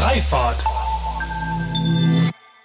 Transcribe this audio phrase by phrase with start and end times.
[0.00, 0.79] Freifahrt.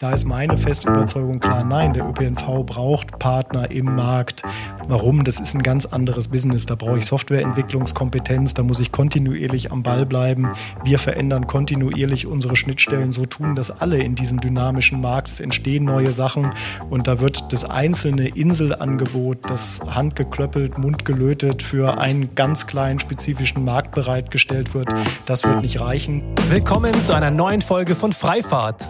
[0.01, 4.43] Da ist meine feste Überzeugung klar, nein, der ÖPNV braucht Partner im Markt.
[4.89, 5.23] Warum?
[5.23, 6.65] Das ist ein ganz anderes Business.
[6.65, 10.49] Da brauche ich Softwareentwicklungskompetenz, da muss ich kontinuierlich am Ball bleiben.
[10.83, 15.29] Wir verändern kontinuierlich unsere Schnittstellen, so tun das alle in diesem dynamischen Markt.
[15.29, 16.51] Es entstehen neue Sachen
[16.89, 23.95] und da wird das einzelne Inselangebot, das handgeklöppelt, mundgelötet für einen ganz kleinen spezifischen Markt
[23.95, 24.89] bereitgestellt wird,
[25.25, 26.21] das wird nicht reichen.
[26.49, 28.89] Willkommen zu einer neuen Folge von Freifahrt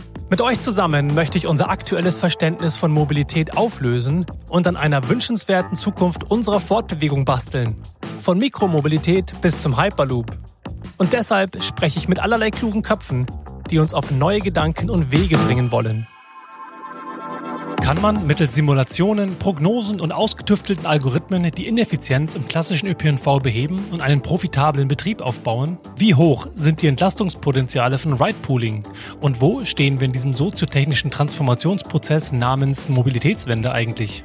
[0.31, 5.75] Mit euch zusammen möchte ich unser aktuelles Verständnis von Mobilität auflösen und an einer wünschenswerten
[5.75, 7.75] Zukunft unserer Fortbewegung basteln.
[8.21, 10.31] Von Mikromobilität bis zum Hyperloop.
[10.97, 13.25] Und deshalb spreche ich mit allerlei klugen Köpfen,
[13.69, 16.07] die uns auf neue Gedanken und Wege bringen wollen.
[17.81, 24.01] Kann man mittels Simulationen, Prognosen und ausgetüftelten Algorithmen die Ineffizienz im klassischen ÖPNV beheben und
[24.01, 25.79] einen profitablen Betrieb aufbauen?
[25.97, 28.83] Wie hoch sind die Entlastungspotenziale von Ride-Pooling?
[29.19, 34.23] Und wo stehen wir in diesem soziotechnischen Transformationsprozess namens Mobilitätswende eigentlich?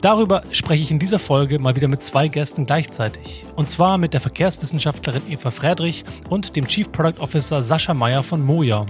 [0.00, 3.44] Darüber spreche ich in dieser Folge mal wieder mit zwei Gästen gleichzeitig.
[3.54, 8.44] Und zwar mit der Verkehrswissenschaftlerin Eva Friedrich und dem Chief Product Officer Sascha Meyer von
[8.44, 8.84] Moja.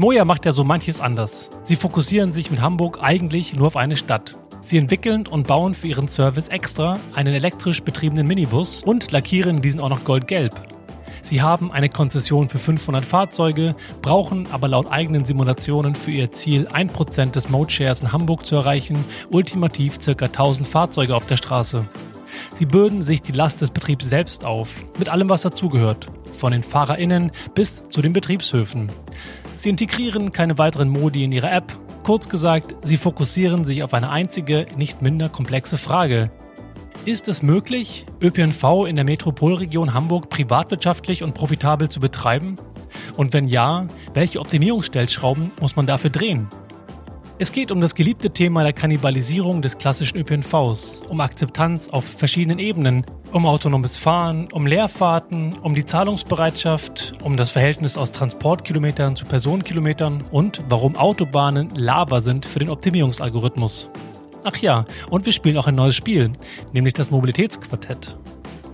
[0.00, 1.50] Moja macht ja so manches anders.
[1.64, 4.36] Sie fokussieren sich mit Hamburg eigentlich nur auf eine Stadt.
[4.60, 9.80] Sie entwickeln und bauen für ihren Service extra einen elektrisch betriebenen Minibus und lackieren diesen
[9.80, 10.54] auch noch goldgelb.
[11.22, 16.68] Sie haben eine Konzession für 500 Fahrzeuge, brauchen aber laut eigenen Simulationen für ihr Ziel
[16.68, 20.26] 1% des Mode-Shares in Hamburg zu erreichen, ultimativ ca.
[20.26, 21.84] 1000 Fahrzeuge auf der Straße.
[22.54, 26.62] Sie bürden sich die Last des Betriebs selbst auf, mit allem was dazugehört, von den
[26.62, 28.92] FahrerInnen bis zu den Betriebshöfen.
[29.58, 31.76] Sie integrieren keine weiteren Modi in ihre App.
[32.04, 36.30] Kurz gesagt, sie fokussieren sich auf eine einzige, nicht minder komplexe Frage.
[37.04, 42.54] Ist es möglich, ÖPNV in der Metropolregion Hamburg privatwirtschaftlich und profitabel zu betreiben?
[43.16, 46.46] Und wenn ja, welche Optimierungsstellschrauben muss man dafür drehen?
[47.40, 52.58] Es geht um das geliebte Thema der Kannibalisierung des klassischen ÖPNVs, um Akzeptanz auf verschiedenen
[52.58, 59.24] Ebenen, um autonomes Fahren, um Leerfahrten, um die Zahlungsbereitschaft, um das Verhältnis aus Transportkilometern zu
[59.24, 63.88] Personenkilometern und warum Autobahnen Lava sind für den Optimierungsalgorithmus.
[64.42, 66.32] Ach ja, und wir spielen auch ein neues Spiel,
[66.72, 68.16] nämlich das Mobilitätsquartett.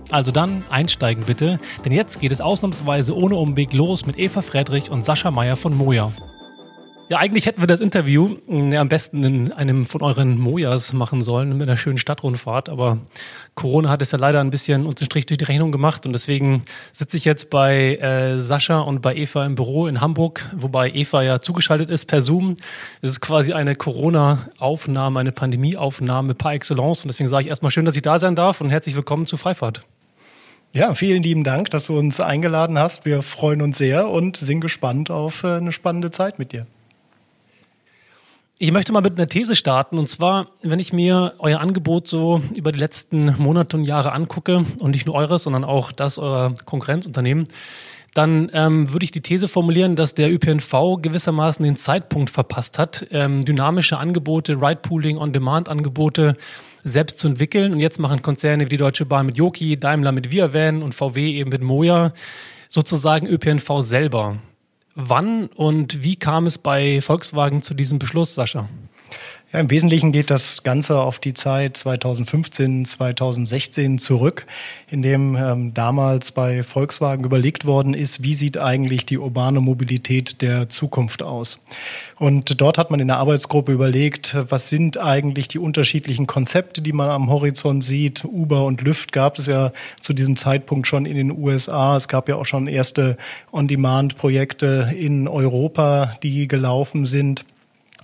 [0.09, 4.89] Also dann einsteigen bitte, denn jetzt geht es ausnahmsweise ohne Umweg los mit Eva Friedrich
[4.89, 6.11] und Sascha Meyer von Moja.
[7.07, 10.91] Ja, eigentlich hätten wir das Interview mm, ja, am besten in einem von euren Mojas
[10.91, 12.67] machen sollen, mit einer schönen Stadtrundfahrt.
[12.67, 12.97] Aber
[13.53, 16.07] Corona hat es ja leider ein bisschen uns den Strich durch die Rechnung gemacht.
[16.07, 20.49] Und deswegen sitze ich jetzt bei äh, Sascha und bei Eva im Büro in Hamburg,
[20.55, 22.57] wobei Eva ja zugeschaltet ist per Zoom.
[23.03, 27.03] Es ist quasi eine Corona-Aufnahme, eine Pandemie-Aufnahme par excellence.
[27.03, 29.37] Und deswegen sage ich erstmal schön, dass ich da sein darf und herzlich willkommen zu
[29.37, 29.85] Freifahrt.
[30.71, 33.05] Ja, vielen lieben Dank, dass du uns eingeladen hast.
[33.05, 36.65] Wir freuen uns sehr und sind gespannt auf äh, eine spannende Zeit mit dir.
[38.57, 39.97] Ich möchte mal mit einer These starten.
[39.97, 44.65] Und zwar, wenn ich mir euer Angebot so über die letzten Monate und Jahre angucke
[44.79, 47.49] und nicht nur eures, sondern auch das eurer Konkurrenzunternehmen,
[48.13, 53.05] dann ähm, würde ich die These formulieren, dass der ÖPNV gewissermaßen den Zeitpunkt verpasst hat,
[53.11, 56.37] ähm, dynamische Angebote, Ride-Pooling, On-Demand-Angebote
[56.85, 57.73] selbst zu entwickeln.
[57.73, 61.29] Und jetzt machen Konzerne wie die Deutsche Bahn mit Yoki, Daimler mit ViaVan und VW
[61.29, 62.13] eben mit Moja
[62.69, 64.37] sozusagen ÖPNV selber.
[64.95, 68.69] Wann und wie kam es bei Volkswagen zu diesem Beschluss, Sascha?
[69.55, 74.47] Ja, Im Wesentlichen geht das Ganze auf die Zeit 2015, 2016 zurück,
[74.89, 80.41] in dem ähm, damals bei Volkswagen überlegt worden ist, wie sieht eigentlich die urbane Mobilität
[80.41, 81.61] der Zukunft aus.
[82.17, 86.91] Und dort hat man in der Arbeitsgruppe überlegt, was sind eigentlich die unterschiedlichen Konzepte, die
[86.91, 88.25] man am Horizont sieht.
[88.25, 91.95] Uber und Lyft gab es ja zu diesem Zeitpunkt schon in den USA.
[91.95, 93.15] Es gab ja auch schon erste
[93.53, 97.45] On-Demand-Projekte in Europa, die gelaufen sind.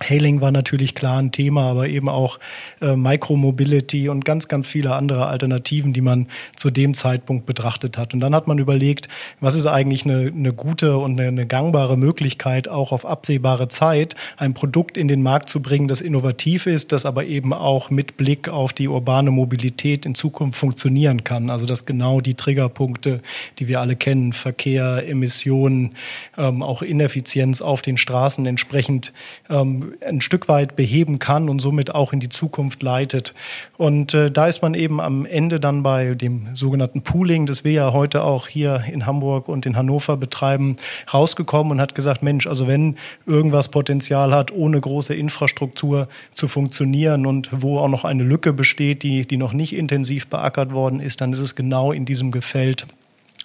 [0.02, 2.38] Hailing war natürlich klar ein Thema, aber eben auch
[2.80, 6.26] äh, Micromobility und ganz, ganz viele andere Alternativen, die man
[6.56, 8.14] zu dem Zeitpunkt betrachtet hat.
[8.14, 9.08] Und dann hat man überlegt,
[9.40, 14.14] was ist eigentlich eine, eine gute und eine, eine gangbare Möglichkeit, auch auf absehbare Zeit
[14.36, 18.16] ein Produkt in den Markt zu bringen, das innovativ ist, das aber eben auch mit
[18.16, 21.50] Blick auf die urbane Mobilität in Zukunft funktionieren kann.
[21.50, 23.20] Also dass genau die Triggerpunkte,
[23.58, 25.94] die wir alle kennen, Verkehr, Emissionen,
[26.36, 29.12] ähm, auch Ineffizienz auf den Straßen entsprechend
[29.48, 33.34] ähm, ein Stück weit beheben kann und somit auch in die Zukunft leitet.
[33.76, 37.72] Und äh, da ist man eben am Ende dann bei dem sogenannten Pooling, das wir
[37.72, 40.76] ja heute auch hier in Hamburg und in Hannover betreiben,
[41.12, 42.96] rausgekommen und hat gesagt, Mensch, also wenn
[43.26, 49.02] irgendwas Potenzial hat, ohne große Infrastruktur zu funktionieren und wo auch noch eine Lücke besteht,
[49.02, 52.86] die, die noch nicht intensiv beackert worden ist, dann ist es genau in diesem Gefällt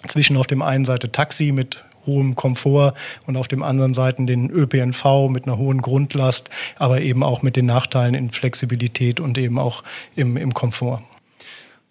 [0.06, 2.94] zwischen auf dem einen Seite Taxi mit hohem Komfort
[3.26, 7.54] und auf dem anderen Seiten den ÖPNV mit einer hohen Grundlast, aber eben auch mit
[7.54, 9.84] den Nachteilen in Flexibilität und eben auch
[10.16, 11.02] im, im Komfort.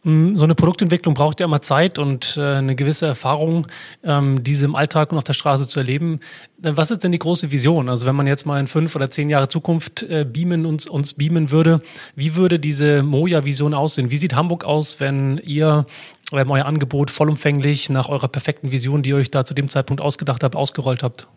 [0.08, 3.68] Mm, so eine Produktentwicklung braucht ja immer Zeit und äh, eine gewisse Erfahrung,
[4.04, 6.20] ähm, diese im Alltag und auf der Straße zu erleben.
[6.64, 7.90] Äh, was ist denn die große Vision?
[7.90, 11.16] Also wenn man jetzt mal in fünf oder zehn Jahre Zukunft äh, beamen uns, uns
[11.16, 11.82] beamen würde,
[12.16, 14.10] wie würde diese Moja-Vision aussehen?
[14.10, 15.86] Wie sieht Hamburg aus, wenn ihr
[16.32, 20.44] euer Angebot vollumfänglich nach eurer perfekten Vision, die ihr euch da zu dem Zeitpunkt ausgedacht
[20.44, 21.28] habt, ausgerollt habt?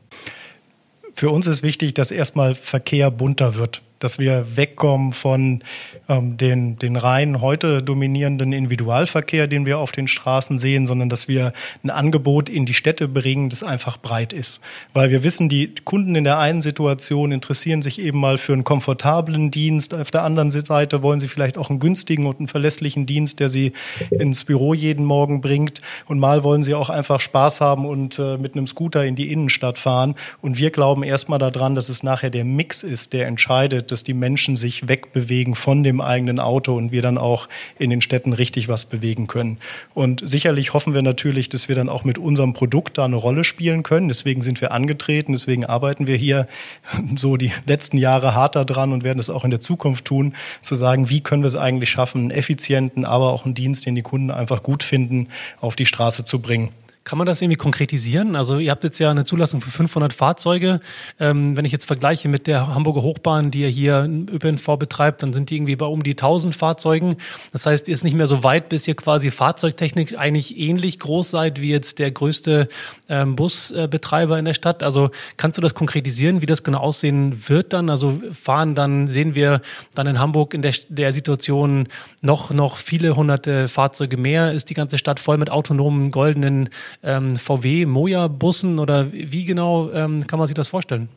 [1.13, 5.63] Für uns ist wichtig, dass erstmal Verkehr bunter wird dass wir wegkommen von
[6.09, 11.29] ähm, den, den rein heute dominierenden Individualverkehr, den wir auf den Straßen sehen, sondern dass
[11.29, 11.53] wir
[11.85, 14.61] ein Angebot in die Städte bringen, das einfach breit ist.
[14.93, 18.65] Weil wir wissen, die Kunden in der einen Situation interessieren sich eben mal für einen
[18.65, 23.07] komfortablen Dienst, auf der anderen Seite wollen sie vielleicht auch einen günstigen und einen verlässlichen
[23.07, 23.73] Dienst, der sie
[24.11, 28.39] ins Büro jeden Morgen bringt und mal wollen sie auch einfach Spaß haben und äh,
[28.39, 30.15] mit einem Scooter in die Innenstadt fahren.
[30.41, 34.15] Und wir glauben erstmal daran, dass es nachher der Mix ist, der entscheidet, dass die
[34.15, 37.49] Menschen sich wegbewegen von dem eigenen Auto und wir dann auch
[37.79, 39.59] in den Städten richtig was bewegen können.
[39.95, 43.45] Und sicherlich hoffen wir natürlich, dass wir dann auch mit unserem Produkt da eine Rolle
[43.45, 44.09] spielen können.
[44.09, 46.47] Deswegen sind wir angetreten, deswegen arbeiten wir hier
[47.17, 50.75] so die letzten Jahre hart daran und werden es auch in der Zukunft tun, zu
[50.75, 54.03] sagen, wie können wir es eigentlich schaffen, einen effizienten, aber auch einen Dienst, den die
[54.03, 55.29] Kunden einfach gut finden,
[55.61, 56.71] auf die Straße zu bringen.
[57.03, 58.37] Kann man das irgendwie konkretisieren?
[58.37, 60.81] Also ihr habt jetzt ja eine Zulassung für 500 Fahrzeuge.
[61.19, 65.33] Ähm, wenn ich jetzt vergleiche mit der Hamburger Hochbahn, die ihr hier ÖPNV betreibt, dann
[65.33, 67.17] sind die irgendwie bei um die 1000 Fahrzeugen.
[67.53, 71.31] Das heißt, ihr ist nicht mehr so weit, bis ihr quasi Fahrzeugtechnik eigentlich ähnlich groß
[71.31, 72.69] seid wie jetzt der größte
[73.09, 74.83] ähm, Busbetreiber in der Stadt.
[74.83, 77.89] Also kannst du das konkretisieren, wie das genau aussehen wird dann?
[77.89, 79.63] Also fahren dann, sehen wir
[79.95, 81.89] dann in Hamburg in der, der Situation
[82.21, 84.53] noch, noch viele hunderte Fahrzeuge mehr?
[84.53, 86.69] Ist die ganze Stadt voll mit autonomen goldenen
[87.03, 91.09] ähm, VW Moja-Bussen oder wie genau ähm, kann man sich das vorstellen?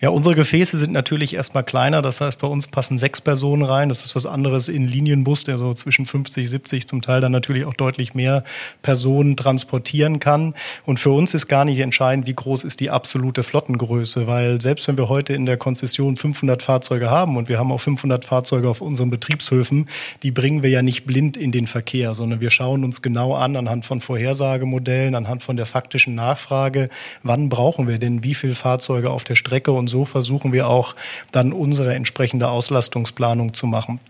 [0.00, 2.02] Ja, unsere Gefäße sind natürlich erstmal kleiner.
[2.02, 3.88] Das heißt, bei uns passen sechs Personen rein.
[3.88, 7.64] Das ist was anderes in Linienbus, der so zwischen 50, 70 zum Teil dann natürlich
[7.64, 8.44] auch deutlich mehr
[8.82, 10.54] Personen transportieren kann.
[10.84, 14.88] Und für uns ist gar nicht entscheidend, wie groß ist die absolute Flottengröße, weil selbst
[14.88, 18.68] wenn wir heute in der Konzession 500 Fahrzeuge haben und wir haben auch 500 Fahrzeuge
[18.68, 19.88] auf unseren Betriebshöfen,
[20.22, 23.56] die bringen wir ja nicht blind in den Verkehr, sondern wir schauen uns genau an
[23.56, 26.88] anhand von Vorhersagemodellen, feststellen anhand von der faktischen Nachfrage,
[27.22, 30.94] wann brauchen wir denn wie viele Fahrzeuge auf der Strecke und so versuchen wir auch
[31.32, 34.00] dann unsere entsprechende Auslastungsplanung zu machen.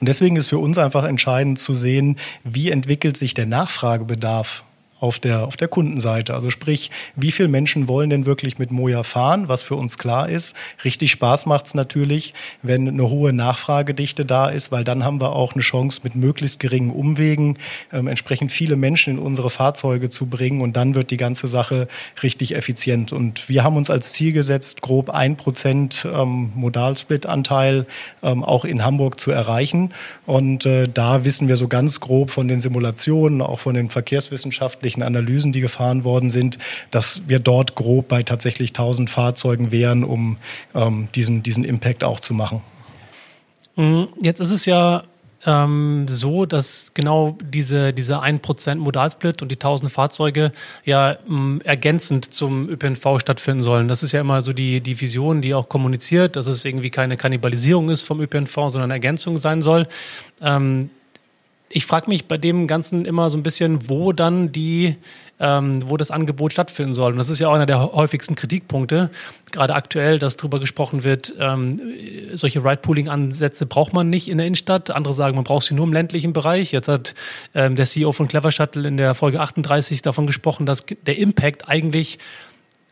[0.00, 4.64] Und deswegen ist für uns einfach entscheidend zu sehen, wie entwickelt sich der Nachfragebedarf
[5.02, 6.32] auf der, auf der Kundenseite.
[6.32, 10.28] Also sprich, wie viele Menschen wollen denn wirklich mit Moja fahren, was für uns klar
[10.28, 10.56] ist.
[10.84, 15.54] Richtig Spaß macht's natürlich, wenn eine hohe Nachfragedichte da ist, weil dann haben wir auch
[15.54, 17.58] eine Chance, mit möglichst geringen Umwegen
[17.92, 21.88] ähm, entsprechend viele Menschen in unsere Fahrzeuge zu bringen und dann wird die ganze Sache
[22.22, 23.12] richtig effizient.
[23.12, 27.86] Und wir haben uns als Ziel gesetzt, grob ein Prozent ähm, Modalsplit-Anteil
[28.22, 29.92] ähm, auch in Hamburg zu erreichen.
[30.26, 34.91] Und äh, da wissen wir so ganz grob von den Simulationen, auch von den verkehrswissenschaftlichen
[34.92, 36.58] wissenschaftlichen Analysen, die gefahren worden sind,
[36.90, 40.36] dass wir dort grob bei tatsächlich 1000 Fahrzeugen wären, um
[40.74, 42.62] ähm, diesen, diesen Impact auch zu machen.
[43.76, 44.08] Mhm.
[44.20, 45.04] Jetzt ist es ja
[45.44, 50.52] ähm, so, dass genau diese, diese 1% Modalsplit und die 1000 Fahrzeuge
[50.84, 53.88] ja ähm, ergänzend zum ÖPNV stattfinden sollen.
[53.88, 57.16] Das ist ja immer so die, die Vision, die auch kommuniziert, dass es irgendwie keine
[57.16, 59.88] Kannibalisierung ist vom ÖPNV, sondern Ergänzung sein soll.
[60.40, 60.90] Ähm,
[61.72, 64.96] ich frage mich bei dem Ganzen immer so ein bisschen, wo dann die,
[65.40, 67.12] ähm, wo das Angebot stattfinden soll.
[67.12, 69.10] Und das ist ja auch einer der häufigsten Kritikpunkte,
[69.50, 71.80] gerade aktuell, dass darüber gesprochen wird, ähm,
[72.34, 74.90] solche Ride-Pooling-Ansätze braucht man nicht in der Innenstadt.
[74.90, 76.72] Andere sagen, man braucht sie nur im ländlichen Bereich.
[76.72, 77.14] Jetzt hat
[77.54, 81.68] ähm, der CEO von Clever Shuttle in der Folge 38 davon gesprochen, dass der Impact
[81.68, 82.18] eigentlich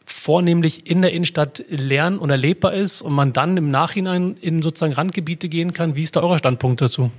[0.07, 4.93] vornehmlich in der Innenstadt lern- und erlebbar ist und man dann im Nachhinein in sozusagen
[4.93, 5.95] Randgebiete gehen kann.
[5.95, 7.11] Wie ist da euer Standpunkt dazu?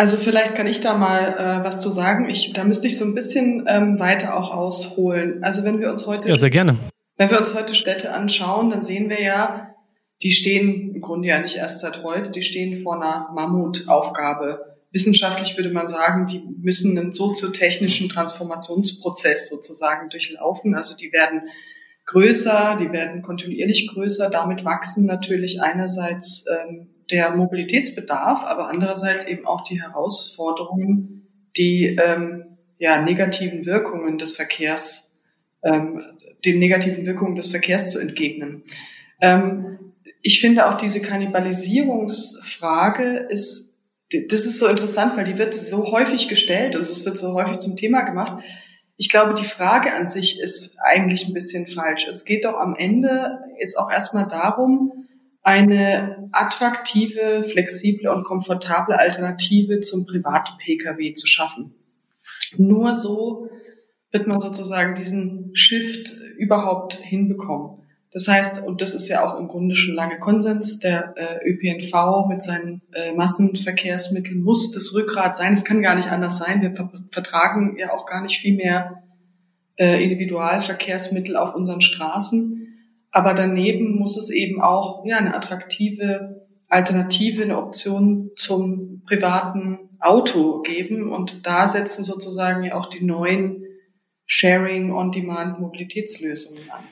[0.00, 2.30] Also vielleicht kann ich da mal äh, was zu sagen.
[2.30, 5.44] Ich, da müsste ich so ein bisschen ähm, weiter auch ausholen.
[5.44, 6.78] Also wenn wir uns heute ja sehr gerne,
[7.18, 9.74] wenn wir uns heute Städte anschauen, dann sehen wir ja,
[10.22, 14.78] die stehen im Grunde ja nicht erst seit heute, die stehen vor einer Mammutaufgabe.
[14.90, 20.74] Wissenschaftlich würde man sagen, die müssen einen soziotechnischen Transformationsprozess sozusagen durchlaufen.
[20.74, 21.42] Also die werden
[22.06, 24.30] größer, die werden kontinuierlich größer.
[24.30, 31.26] Damit wachsen natürlich einerseits ähm, der Mobilitätsbedarf, aber andererseits eben auch die Herausforderungen,
[31.56, 35.16] die ähm, ja, negativen Wirkungen des Verkehrs,
[35.62, 36.02] ähm,
[36.44, 38.62] den negativen Wirkungen des Verkehrs zu entgegnen.
[39.20, 39.78] Ähm,
[40.22, 43.70] ich finde auch diese Kannibalisierungsfrage ist,
[44.28, 47.58] das ist so interessant, weil die wird so häufig gestellt und es wird so häufig
[47.58, 48.42] zum Thema gemacht.
[48.96, 52.06] Ich glaube, die Frage an sich ist eigentlich ein bisschen falsch.
[52.08, 55.08] Es geht doch am Ende jetzt auch erstmal darum,
[55.42, 61.74] eine attraktive, flexible und komfortable Alternative zum Privat-Pkw zu schaffen.
[62.56, 63.48] Nur so
[64.12, 67.80] wird man sozusagen diesen Shift überhaupt hinbekommen.
[68.12, 72.26] Das heißt, und das ist ja auch im Grunde schon lange Konsens, der äh, ÖPNV
[72.28, 75.52] mit seinen äh, Massenverkehrsmitteln muss das Rückgrat sein.
[75.52, 76.60] Es kann gar nicht anders sein.
[76.60, 79.04] Wir ver vertragen ja auch gar nicht viel mehr
[79.78, 82.69] äh, Individualverkehrsmittel auf unseren Straßen.
[83.12, 90.62] Aber daneben muss es eben auch ja, eine attraktive Alternative, eine Option zum privaten Auto
[90.62, 91.12] geben.
[91.12, 93.64] Und da setzen sozusagen ja auch die neuen
[94.26, 96.84] Sharing-on-Demand-Mobilitätslösungen an.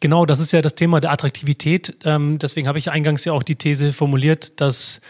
[0.00, 1.96] Genau, das ist ja das Thema der Attraktivität.
[2.04, 5.00] Ähm, deswegen habe ich eingangs ja auch die These formuliert, dass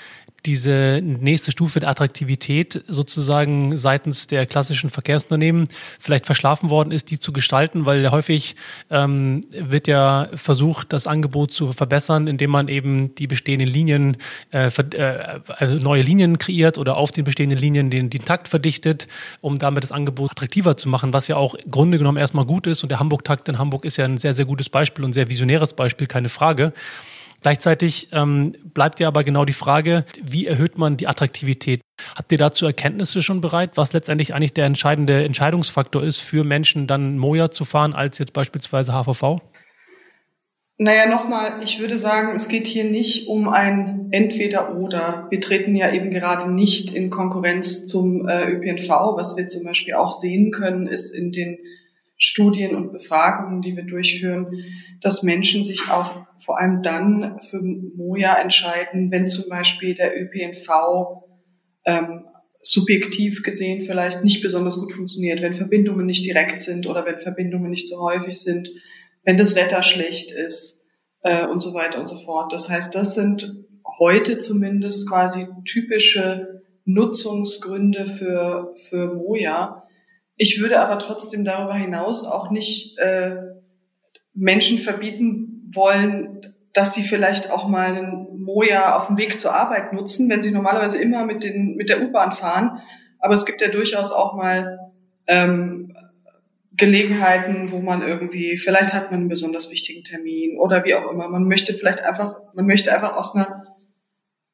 [0.46, 7.18] diese nächste Stufe der Attraktivität sozusagen seitens der klassischen Verkehrsunternehmen vielleicht verschlafen worden ist, die
[7.18, 8.56] zu gestalten, weil häufig
[8.90, 14.18] ähm, wird ja versucht, das Angebot zu verbessern, indem man eben die bestehenden Linien,
[14.50, 19.08] äh, äh, also neue Linien kreiert oder auf den bestehenden Linien den, den Takt verdichtet,
[19.40, 22.66] um damit das Angebot attraktiver zu machen, was ja auch im Grunde genommen erstmal gut
[22.66, 22.82] ist.
[22.82, 25.72] Und der Hamburg-Takt in Hamburg ist ja ein sehr, sehr gutes Beispiel und sehr visionäres
[25.72, 26.74] Beispiel, keine Frage.
[27.44, 31.82] Gleichzeitig ähm, bleibt ja aber genau die Frage, wie erhöht man die Attraktivität?
[32.16, 36.86] Habt ihr dazu Erkenntnisse schon bereit, was letztendlich eigentlich der entscheidende Entscheidungsfaktor ist, für Menschen
[36.86, 39.42] dann Moja zu fahren, als jetzt beispielsweise HVV?
[40.78, 45.26] Naja, nochmal, ich würde sagen, es geht hier nicht um ein Entweder-Oder.
[45.28, 48.88] Wir treten ja eben gerade nicht in Konkurrenz zum äh, ÖPNV.
[49.16, 51.58] Was wir zum Beispiel auch sehen können, ist in den
[52.16, 54.64] Studien und Befragungen, die wir durchführen,
[55.00, 60.68] dass Menschen sich auch vor allem dann für Moja entscheiden, wenn zum Beispiel der ÖPNV
[61.86, 62.24] ähm,
[62.62, 67.70] subjektiv gesehen vielleicht nicht besonders gut funktioniert, wenn Verbindungen nicht direkt sind oder wenn Verbindungen
[67.70, 68.70] nicht so häufig sind,
[69.22, 70.86] wenn das Wetter schlecht ist
[71.22, 72.52] äh, und so weiter und so fort.
[72.52, 73.66] Das heißt, das sind
[73.98, 79.86] heute zumindest quasi typische Nutzungsgründe für, für Moja.
[80.36, 83.36] Ich würde aber trotzdem darüber hinaus auch nicht äh,
[84.34, 89.92] Menschen verbieten wollen, dass sie vielleicht auch mal einen Moja auf dem Weg zur Arbeit
[89.92, 92.82] nutzen, wenn sie normalerweise immer mit, den, mit der U-Bahn fahren.
[93.20, 94.78] Aber es gibt ja durchaus auch mal
[95.28, 95.96] ähm,
[96.76, 101.28] Gelegenheiten, wo man irgendwie, vielleicht hat man einen besonders wichtigen Termin oder wie auch immer.
[101.28, 103.64] Man möchte vielleicht einfach, man möchte einfach aus einer,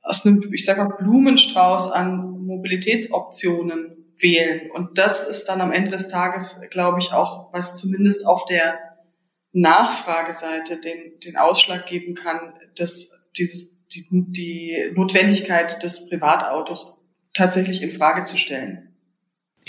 [0.03, 4.71] aus einem, ich sag mal, Blumenstrauß an Mobilitätsoptionen wählen.
[4.71, 8.79] Und das ist dann am Ende des Tages, glaube ich, auch, was zumindest auf der
[9.53, 17.05] Nachfrageseite den, den Ausschlag geben kann, dass dieses, die, die Notwendigkeit des Privatautos
[17.35, 18.90] tatsächlich in Frage zu stellen.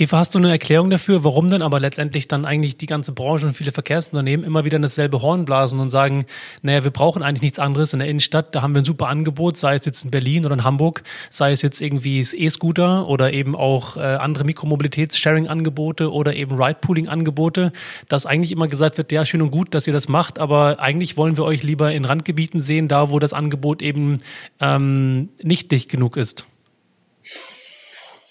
[0.02, 3.46] Eva, hast du eine Erklärung dafür, warum denn aber letztendlich dann eigentlich die ganze Branche
[3.46, 6.26] und viele Verkehrsunternehmen immer wieder in dasselbe Horn blasen und sagen,
[6.64, 9.58] naja, wir brauchen eigentlich nichts anderes in der Innenstadt, da haben wir ein super Angebot,
[9.58, 13.56] sei es jetzt in Berlin oder in Hamburg, sei es jetzt irgendwie E-Scooter oder eben
[13.56, 17.72] auch äh, andere Mikromobilitäts-Sharing-Angebote oder eben Ride-Pooling-Angebote,
[18.08, 21.16] dass eigentlich immer gesagt wird, ja, schön und gut, dass ihr das macht, aber eigentlich
[21.16, 24.18] wollen wir euch lieber in Randgebieten sehen, da wo das Angebot eben
[24.60, 26.48] ähm, nicht dicht genug ist.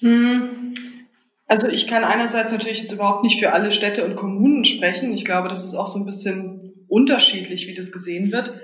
[0.00, 0.72] Hm.
[1.50, 5.12] Also ich kann einerseits natürlich jetzt überhaupt nicht für alle Städte und Kommunen sprechen.
[5.12, 8.54] Ich glaube, das ist auch so ein bisschen unterschiedlich, wie das gesehen wird.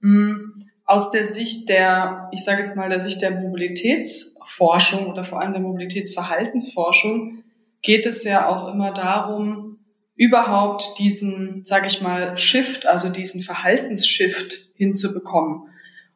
[0.00, 0.54] Mm,
[0.86, 5.52] aus der Sicht der, ich sage jetzt mal, der Sicht der Mobilitätsforschung oder vor allem
[5.52, 7.44] der Mobilitätsverhaltensforschung
[7.82, 9.78] geht es ja auch immer darum,
[10.16, 15.64] überhaupt diesen, sage ich mal, Shift, also diesen Verhaltensshift hinzubekommen.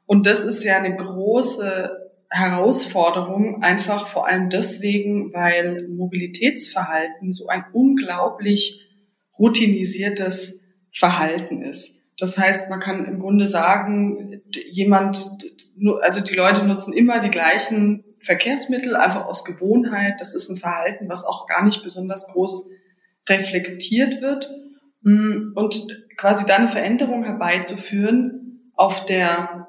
[0.07, 2.04] Und das ist ja eine große
[2.35, 8.91] Herausforderung, einfach vor allem deswegen, weil Mobilitätsverhalten so ein unglaublich
[9.38, 12.00] routinisiertes Verhalten ist.
[12.19, 15.29] Das heißt, man kann im Grunde sagen, jemand,
[16.03, 20.14] also die Leute nutzen immer die gleichen Verkehrsmittel, einfach aus Gewohnheit.
[20.19, 22.69] Das ist ein Verhalten, was auch gar nicht besonders groß
[23.29, 24.50] reflektiert wird.
[25.05, 29.63] Und quasi dann eine Veränderung herbeizuführen auf der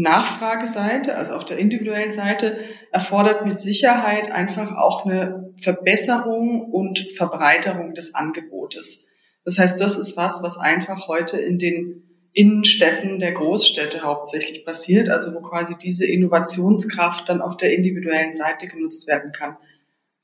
[0.00, 2.58] Nachfrageseite, also auf der individuellen Seite,
[2.92, 9.06] erfordert mit Sicherheit einfach auch eine Verbesserung und Verbreiterung des Angebotes.
[9.44, 15.08] Das heißt, das ist was, was einfach heute in den Innenstädten der Großstädte hauptsächlich passiert,
[15.08, 19.56] also wo quasi diese Innovationskraft dann auf der individuellen Seite genutzt werden kann.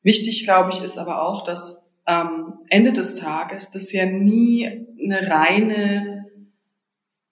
[0.02, 5.28] Wichtig, glaube ich, ist aber auch, dass am Ende des Tages das ja nie eine
[5.28, 6.26] reine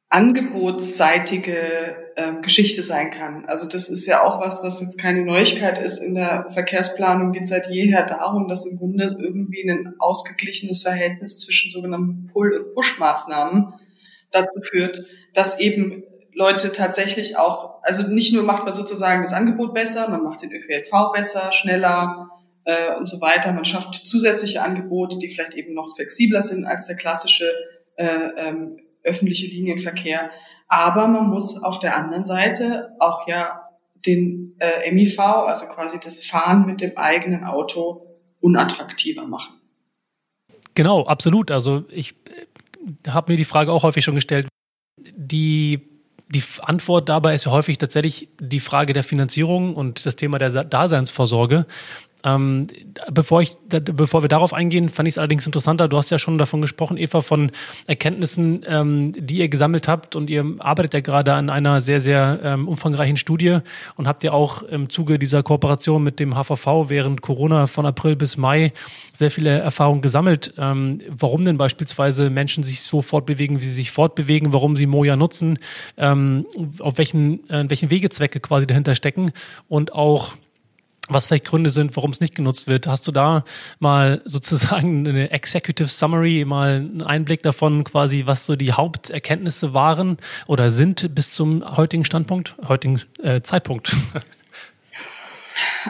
[0.09, 3.45] angebotsseitige äh, Geschichte sein kann.
[3.47, 5.99] Also das ist ja auch was, was jetzt keine Neuigkeit ist.
[5.99, 11.40] In der Verkehrsplanung geht es seit jeher darum, dass im Grunde irgendwie ein ausgeglichenes Verhältnis
[11.40, 13.75] zwischen sogenannten Pull- und Push-Maßnahmen
[14.31, 15.04] dazu führt,
[15.35, 16.04] dass eben
[16.35, 20.52] Leute tatsächlich auch, also nicht nur macht man sozusagen das Angebot besser, man macht den
[20.52, 22.31] ÖPNV besser, schneller
[22.64, 26.87] äh, und so weiter, man schafft zusätzliche Angebote, die vielleicht eben noch flexibler sind als
[26.87, 27.52] der klassische
[27.97, 30.31] äh, ähm, öffentliche Linienverkehr.
[30.73, 33.69] Aber man muss auf der anderen Seite auch ja
[34.07, 38.07] den äh, MIV, also quasi das Fahren mit dem eigenen Auto,
[38.41, 39.61] unattraktiver machen.
[40.75, 41.50] Genau, absolut.
[41.50, 42.14] Also ich
[43.05, 44.49] äh, habe mir die Frage auch häufig schon gestellt.
[44.99, 45.91] Die
[46.31, 50.64] die Antwort dabei ist ja häufig tatsächlich die Frage der Finanzierung und das Thema der
[50.64, 51.67] Daseinsvorsorge.
[52.25, 52.67] Ähm,
[53.11, 55.88] bevor, ich, bevor wir darauf eingehen, fand ich es allerdings interessanter.
[55.88, 57.50] Du hast ja schon davon gesprochen, Eva, von
[57.87, 60.17] Erkenntnissen, ähm, die ihr gesammelt habt.
[60.17, 63.59] Und ihr arbeitet ja gerade an einer sehr, sehr ähm, umfangreichen Studie
[63.97, 68.17] und habt ja auch im Zuge dieser Kooperation mit dem HVV während Corona von April
[68.17, 68.73] bis Mai
[69.12, 70.55] sehr viele Erfahrungen gesammelt.
[70.59, 75.17] Ähm, warum denn beispielsweise Menschen sich so fortbewegen, wie sie sich fortbewegen, warum sie Moja
[75.17, 75.59] nutzen,
[75.97, 76.47] ähm,
[76.79, 79.33] auf welchen, äh, welchen Wegezwecke quasi dahinter stecken
[79.69, 80.35] und auch
[81.12, 82.87] was vielleicht Gründe sind, warum es nicht genutzt wird.
[82.87, 83.45] Hast du da
[83.78, 90.19] mal sozusagen eine Executive Summary, mal einen Einblick davon, quasi, was so die Haupterkenntnisse waren
[90.47, 93.97] oder sind bis zum heutigen Standpunkt, heutigen äh, Zeitpunkt?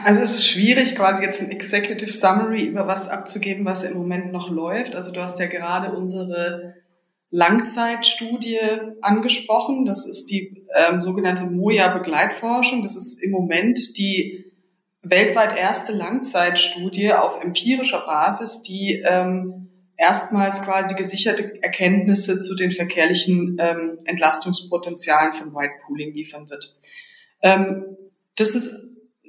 [0.03, 4.31] Also es ist schwierig, quasi jetzt ein Executive Summary über was abzugeben, was im Moment
[4.31, 4.95] noch läuft.
[4.95, 6.75] Also du hast ja gerade unsere
[7.31, 8.59] Langzeitstudie
[9.01, 9.85] angesprochen.
[9.85, 12.83] Das ist die ähm, sogenannte Moja-Begleitforschung.
[12.83, 14.52] Das ist im Moment die
[15.03, 23.57] weltweit erste Langzeitstudie auf empirischer Basis, die ähm, erstmals quasi gesicherte Erkenntnisse zu den verkehrlichen
[23.59, 26.73] ähm, Entlastungspotenzialen von White Pooling liefern wird.
[27.41, 27.97] Ähm,
[28.35, 28.73] das ist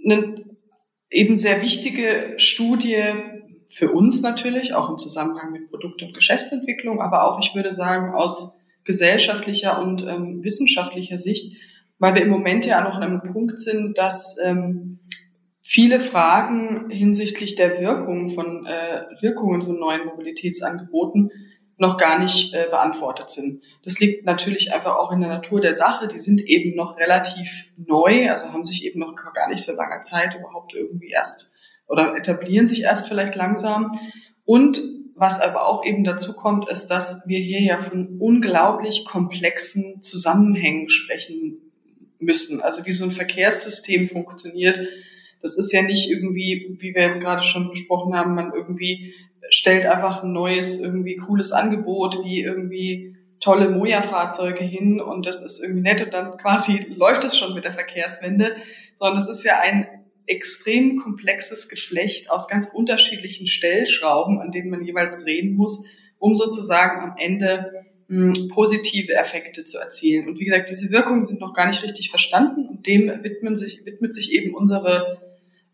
[0.05, 0.45] eine
[1.11, 3.03] eben sehr wichtige Studie
[3.69, 8.15] für uns natürlich, auch im Zusammenhang mit Produkt- und Geschäftsentwicklung, aber auch, ich würde sagen,
[8.15, 11.57] aus gesellschaftlicher und ähm, wissenschaftlicher Sicht,
[11.99, 14.99] weil wir im Moment ja noch an einem Punkt sind, dass ähm,
[15.67, 21.31] viele Fragen hinsichtlich der Wirkung von, äh, Wirkungen von neuen Mobilitätsangeboten
[21.79, 23.63] noch gar nicht äh, beantwortet sind.
[23.83, 26.07] Das liegt natürlich einfach auch in der Natur der Sache.
[26.07, 30.03] Die sind eben noch relativ neu, also haben sich eben noch gar nicht so lange
[30.03, 31.53] Zeit überhaupt irgendwie erst
[31.89, 33.99] oder etablieren sich erst vielleicht langsam.
[34.45, 34.83] Und
[35.17, 40.91] was aber auch eben dazu kommt, ist, dass wir hier ja von unglaublich komplexen Zusammenhängen
[40.91, 41.73] sprechen
[42.19, 42.61] müssen.
[42.61, 44.89] Also wie so ein Verkehrssystem funktioniert,
[45.45, 49.13] das ist ja nicht irgendwie, wie wir jetzt gerade schon besprochen haben, man irgendwie
[49.51, 55.61] stellt einfach ein neues, irgendwie cooles Angebot, wie irgendwie tolle Moja-Fahrzeuge hin und das ist
[55.63, 58.57] irgendwie nett und dann quasi läuft es schon mit der Verkehrswende,
[58.95, 59.87] sondern das ist ja ein
[60.25, 65.85] extrem komplexes Geflecht aus ganz unterschiedlichen Stellschrauben, an denen man jeweils drehen muss,
[66.19, 67.71] um sozusagen am Ende
[68.09, 70.27] mh, hm, positive Effekte zu erzielen.
[70.27, 73.85] Und wie gesagt, diese Wirkungen sind noch gar nicht richtig verstanden und dem widmen sich,
[73.85, 75.24] widmet sich eben unsere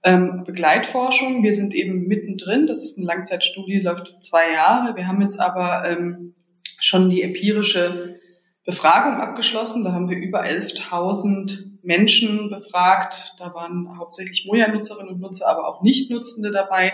[0.03, 1.43] ähm, Begleitforschung.
[1.43, 2.67] Wir sind eben mittendrin.
[2.67, 4.97] Das ist eine Langzeitstudie, läuft zwei Jahre.
[4.97, 6.35] Wir haben jetzt aber ähm,
[6.79, 8.17] schon die empirische
[8.65, 9.85] Befragung abgeschlossen.
[9.85, 13.35] Da haben wir über 11.000 Menschen befragt.
[13.39, 16.93] Da waren hauptsächlich Moja-Nutzerinnen und Nutzer, aber auch Nicht-Nutzende dabei.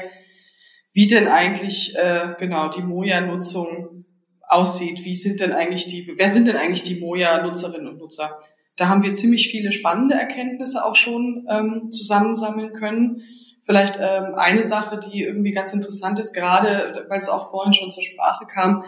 [0.93, 4.07] Wie denn eigentlich äh, genau die Moja-Nutzung
[4.49, 5.05] aussieht?
[5.05, 6.13] Wie sind denn eigentlich die?
[6.17, 8.39] Wer sind denn eigentlich die Moja-Nutzerinnen und Nutzer?
[8.77, 13.23] Da haben wir ziemlich viele spannende Erkenntnisse auch schon ähm, zusammensammeln können.
[13.63, 17.91] Vielleicht ähm, eine Sache, die irgendwie ganz interessant ist, gerade weil es auch vorhin schon
[17.91, 18.85] zur Sprache kam,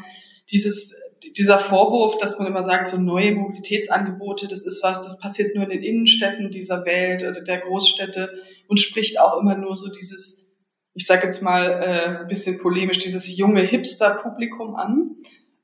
[0.50, 0.94] dieses
[1.36, 5.64] dieser Vorwurf, dass man immer sagt, so neue Mobilitätsangebote, das ist was, das passiert nur
[5.64, 8.30] in den Innenstädten dieser Welt oder der Großstädte
[8.68, 10.50] und spricht auch immer nur so dieses,
[10.94, 15.16] ich sage jetzt mal äh, ein bisschen polemisch, dieses junge Hipster-Publikum an.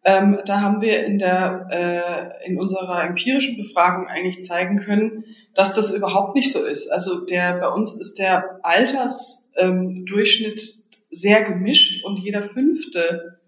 [0.04, 5.72] Ähm, da haben wir in der äh, in unserer empirischen Befragung eigentlich zeigen können, dass
[5.74, 6.92] das überhaupt nicht so ist.
[6.92, 13.38] Also der bei uns ist der Altersdurchschnitt ähm, sehr gemischt und jeder fünfte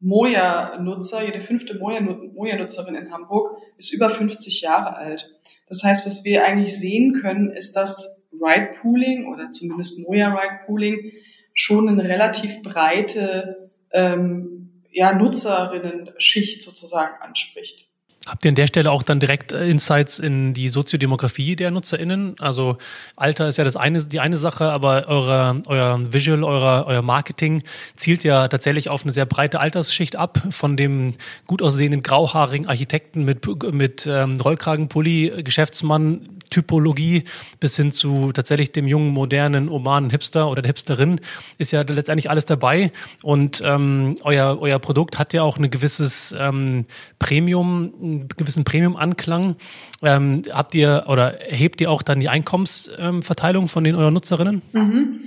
[0.00, 5.30] Moja-Nutzer, jede fünfte Moja-Nutzerin in Hamburg ist über 50 Jahre alt.
[5.66, 11.10] Das heißt, was wir eigentlich sehen können, ist, dass Ride-Pooling oder zumindest Moja-Ride-Pooling
[11.54, 14.53] schon eine relativ breite ähm,
[14.94, 17.88] ja, Nutzerinnen-Schicht sozusagen anspricht.
[18.26, 22.36] Habt ihr an der Stelle auch dann direkt äh, Insights in die Soziodemografie der NutzerInnen?
[22.38, 22.78] Also
[23.16, 27.62] Alter ist ja das eine, die eine Sache, aber eure, euer Visual, euer, euer Marketing
[27.96, 31.14] zielt ja tatsächlich auf eine sehr breite Altersschicht ab, von dem
[31.46, 37.24] gut aussehenden grauhaarigen Architekten mit, mit ähm, Rollkragenpulli, Geschäftsmann, Typologie
[37.58, 41.20] bis hin zu tatsächlich dem jungen, modernen, urbanen Hipster oder der Hipsterin
[41.58, 42.92] ist ja letztendlich alles dabei.
[43.22, 46.86] Und ähm, euer, euer Produkt hat ja auch ein gewisses ähm,
[47.18, 47.92] Premium,
[48.28, 49.56] gewissen Premium-Anklang.
[50.02, 54.62] Ähm, habt ihr oder erhebt ihr auch dann die Einkommensverteilung von den euren Nutzerinnen?
[54.72, 55.20] Mhm.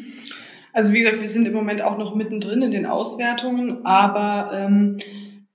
[0.73, 4.97] Also wie gesagt, wir sind im Moment auch noch mittendrin in den Auswertungen, aber ähm,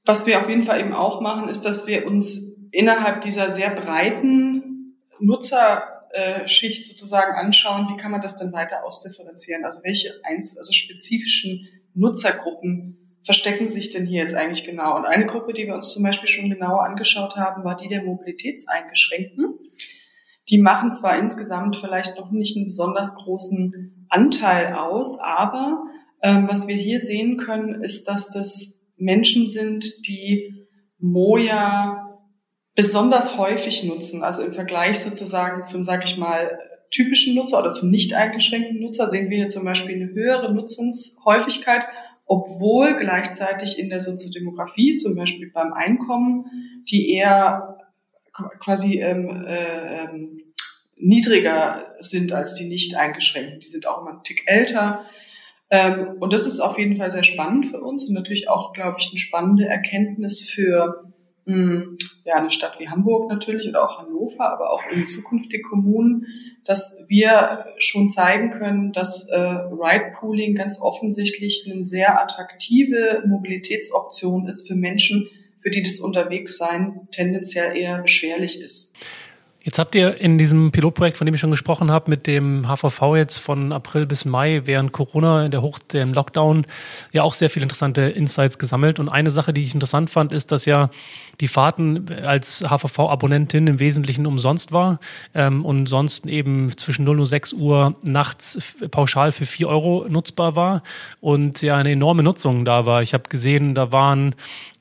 [0.05, 3.71] was wir auf jeden Fall eben auch machen, ist, dass wir uns innerhalb dieser sehr
[3.71, 9.65] breiten Nutzerschicht sozusagen anschauen, wie kann man das denn weiter ausdifferenzieren?
[9.65, 14.97] Also welche eins, also spezifischen Nutzergruppen verstecken sich denn hier jetzt eigentlich genau?
[14.97, 18.03] Und eine Gruppe, die wir uns zum Beispiel schon genauer angeschaut haben, war die der
[18.03, 19.59] Mobilitätseingeschränkten.
[20.49, 25.85] Die machen zwar insgesamt vielleicht noch nicht einen besonders großen Anteil aus, aber
[26.23, 30.67] ähm, was wir hier sehen können, ist, dass das Menschen sind, die
[30.99, 32.19] Moja
[32.75, 34.23] besonders häufig nutzen.
[34.23, 36.59] Also im Vergleich sozusagen zum, sag ich mal,
[36.91, 41.83] typischen Nutzer oder zum nicht eingeschränkten Nutzer sehen wir hier zum Beispiel eine höhere Nutzungshäufigkeit
[42.27, 46.47] obwohl gleichzeitig in der Soziodemografie, zum Beispiel beim Einkommen,
[46.91, 47.79] die eher
[48.61, 50.09] quasi ähm, äh,
[50.97, 53.61] niedriger sind als die nicht eingeschränkten.
[53.61, 55.05] Die sind auch immer einen Tick älter.
[55.71, 58.97] Ähm, und das ist auf jeden Fall sehr spannend für uns und natürlich auch, glaube
[58.99, 61.12] ich, eine spannende Erkenntnis für
[61.45, 66.27] ja, eine Stadt wie Hamburg natürlich oder auch Hannover, aber auch in zukünftige Kommunen,
[66.65, 74.69] dass wir schon zeigen können, dass äh, Ride-Pooling ganz offensichtlich eine sehr attraktive Mobilitätsoption ist
[74.69, 75.29] für Menschen,
[75.59, 78.93] für die das Unterwegssein tendenziell eher beschwerlich ist.
[79.65, 83.15] Jetzt habt ihr in diesem Pilotprojekt, von dem ich schon gesprochen habe, mit dem HVV
[83.15, 86.67] jetzt von April bis Mai während Corona, in der Hoch dem Lockdown,
[87.13, 88.99] ja auch sehr viele interessante Insights gesammelt.
[88.99, 90.91] Und eine Sache, die ich interessant fand, ist, dass ja
[91.41, 94.99] die Fahrten als HVV-Abonnentin im Wesentlichen umsonst war
[95.33, 98.59] ähm, und sonst eben zwischen 0 und 6 Uhr nachts
[98.91, 100.83] pauschal für 4 Euro nutzbar war
[101.21, 103.03] und ja eine enorme Nutzung da war.
[103.03, 104.35] Ich habe gesehen, da waren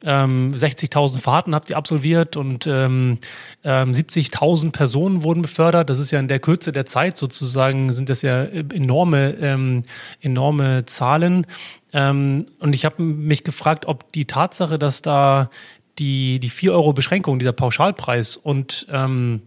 [0.04, 3.20] ähm, 60.000 Fahrten habt ihr absolviert und ähm,
[3.64, 5.90] ähm, 70.000 Personen wurden befördert.
[5.90, 9.84] Das ist ja in der Kürze der Zeit sozusagen, sind das ja enorme, ähm,
[10.20, 11.46] enorme Zahlen.
[11.94, 15.50] Ähm, und ich habe mich gefragt, ob die Tatsache, dass da
[16.00, 19.42] die, die 4 Euro Beschränkung, dieser Pauschalpreis und ähm,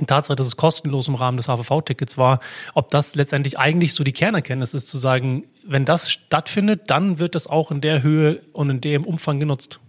[0.00, 2.40] die Tatsache, dass es kostenlos im Rahmen des HVV-Tickets war,
[2.74, 7.34] ob das letztendlich eigentlich so die Kernerkenntnis ist, zu sagen, wenn das stattfindet, dann wird
[7.34, 9.80] das auch in der Höhe und in dem Umfang genutzt.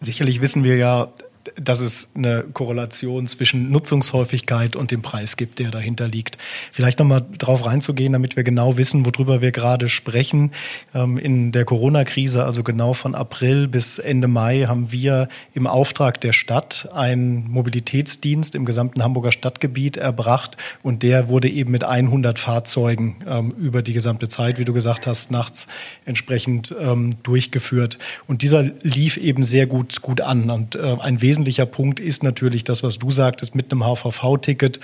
[0.00, 1.12] Sicherlich wissen wir ja,
[1.56, 6.38] dass es eine Korrelation zwischen Nutzungshäufigkeit und dem Preis gibt, der dahinter liegt.
[6.72, 10.52] Vielleicht nochmal drauf reinzugehen, damit wir genau wissen, worüber wir gerade sprechen.
[10.94, 16.20] Ähm, in der Corona-Krise, also genau von April bis Ende Mai, haben wir im Auftrag
[16.20, 22.38] der Stadt einen Mobilitätsdienst im gesamten Hamburger Stadtgebiet erbracht und der wurde eben mit 100
[22.38, 25.66] Fahrzeugen ähm, über die gesamte Zeit, wie du gesagt hast, nachts
[26.04, 27.98] entsprechend ähm, durchgeführt.
[28.26, 32.24] Und dieser lief eben sehr gut, gut an und äh, ein wesentlicher wesentlicher Punkt ist
[32.24, 34.80] natürlich das, was du sagtest, mit einem HVV-Ticket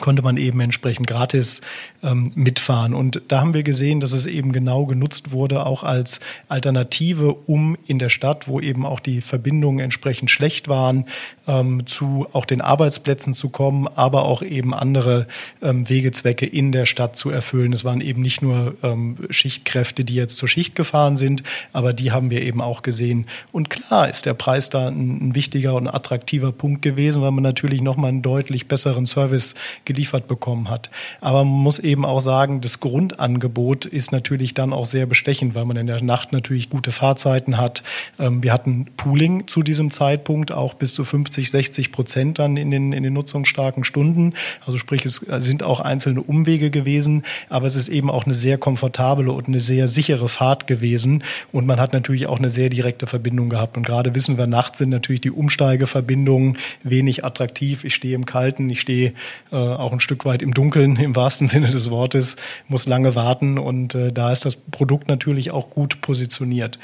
[0.00, 1.60] konnte man eben entsprechend gratis
[2.02, 2.94] ähm, mitfahren.
[2.94, 7.76] Und da haben wir gesehen, dass es eben genau genutzt wurde, auch als Alternative, um
[7.86, 11.06] in der Stadt, wo eben auch die Verbindungen entsprechend schlecht waren,
[11.46, 15.26] ähm, zu auch den Arbeitsplätzen zu kommen, aber auch eben andere
[15.62, 17.72] ähm, Wegezwecke in der Stadt zu erfüllen.
[17.72, 22.12] Es waren eben nicht nur ähm, Schichtkräfte, die jetzt zur Schicht gefahren sind, aber die
[22.12, 23.26] haben wir eben auch gesehen.
[23.52, 27.42] Und klar ist der Preis da ein, ein wichtiger und attraktiver Punkt gewesen, weil man
[27.42, 30.90] natürlich nochmal einen deutlich besseren Service geliefert bekommen hat.
[31.20, 35.64] Aber man muss eben auch sagen, das Grundangebot ist natürlich dann auch sehr bestechend, weil
[35.64, 37.82] man in der Nacht natürlich gute Fahrzeiten hat.
[38.18, 42.70] Ähm, wir hatten Pooling zu diesem Zeitpunkt auch bis zu 50, 60 Prozent dann in
[42.70, 44.34] den, in den nutzungsstarken Stunden.
[44.66, 48.58] Also sprich, es sind auch einzelne Umwege gewesen, aber es ist eben auch eine sehr
[48.58, 51.22] komfortable und eine sehr sichere Fahrt gewesen.
[51.52, 53.76] Und man hat natürlich auch eine sehr direkte Verbindung gehabt.
[53.76, 57.84] Und gerade wissen wir, nachts sind natürlich die Umsteigeverbindungen wenig attraktiv.
[57.84, 59.12] Ich stehe im Kalten, ich stehe
[59.52, 62.36] äh, auch ein Stück weit im Dunkeln im wahrsten Sinne des Wortes,
[62.68, 66.78] muss lange warten und äh, da ist das Produkt natürlich auch gut positioniert.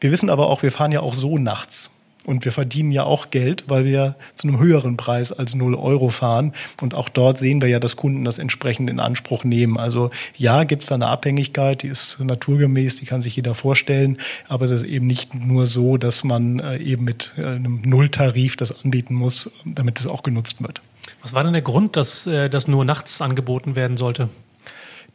[0.00, 1.90] Wir wissen aber auch, wir fahren ja auch so nachts.
[2.28, 6.10] Und wir verdienen ja auch Geld, weil wir zu einem höheren Preis als 0 Euro
[6.10, 6.52] fahren.
[6.78, 9.78] Und auch dort sehen wir ja, dass Kunden das entsprechend in Anspruch nehmen.
[9.78, 14.18] Also ja, gibt es da eine Abhängigkeit, die ist naturgemäß, die kann sich jeder vorstellen.
[14.46, 18.56] Aber es ist eben nicht nur so, dass man äh, eben mit äh, einem Nulltarif
[18.56, 20.82] das anbieten muss, damit es auch genutzt wird.
[21.22, 24.28] Was war denn der Grund, dass äh, das nur nachts angeboten werden sollte?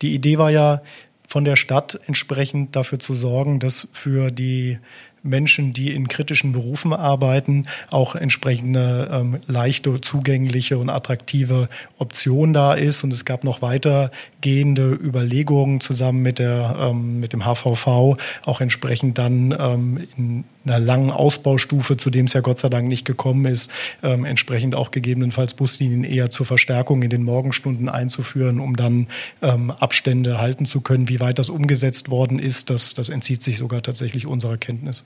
[0.01, 0.81] Die Idee war ja
[1.27, 4.79] von der Stadt entsprechend dafür zu sorgen, dass für die
[5.23, 12.73] Menschen, die in kritischen Berufen arbeiten, auch entsprechende ähm, leichte, zugängliche und attraktive Option da
[12.73, 13.03] ist.
[13.03, 19.17] Und es gab noch weitergehende Überlegungen zusammen mit der ähm, mit dem HVV, auch entsprechend
[19.17, 23.45] dann ähm, in einer langen Ausbaustufe, zu dem es ja Gott sei Dank nicht gekommen
[23.45, 29.07] ist, ähm, entsprechend auch gegebenenfalls Buslinien eher zur Verstärkung in den Morgenstunden einzuführen, um dann
[29.41, 31.09] ähm, Abstände halten zu können.
[31.09, 35.05] Wie weit das umgesetzt worden ist, das, das entzieht sich sogar tatsächlich unserer Kenntnis.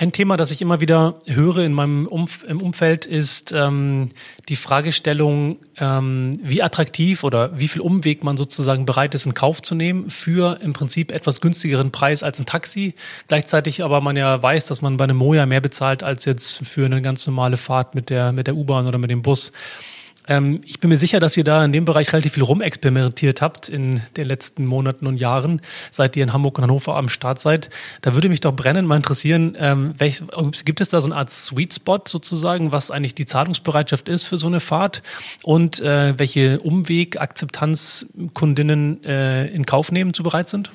[0.00, 4.08] Ein Thema, das ich immer wieder höre in meinem Umf im Umfeld, ist ähm,
[4.48, 9.60] die Fragestellung, ähm, wie attraktiv oder wie viel Umweg man sozusagen bereit ist, in Kauf
[9.60, 12.94] zu nehmen für im Prinzip etwas günstigeren Preis als ein Taxi.
[13.28, 16.86] Gleichzeitig aber man ja weiß, dass man bei einem Moja mehr bezahlt als jetzt für
[16.86, 19.52] eine ganz normale Fahrt mit der, mit der U-Bahn oder mit dem Bus.
[20.30, 23.68] Ähm, ich bin mir sicher, dass ihr da in dem Bereich relativ viel rumexperimentiert habt
[23.68, 27.68] in den letzten Monaten und Jahren, seit ihr in Hamburg und Hannover am Start seid.
[28.00, 30.22] Da würde mich doch brennend mal interessieren, ähm, welch,
[30.64, 34.38] gibt es da so eine Art Sweet Spot sozusagen, was eigentlich die Zahlungsbereitschaft ist für
[34.38, 35.02] so eine Fahrt
[35.42, 40.70] und äh, welche Umweg-Akzeptanz Kundinnen äh, in Kauf nehmen zu bereit sind?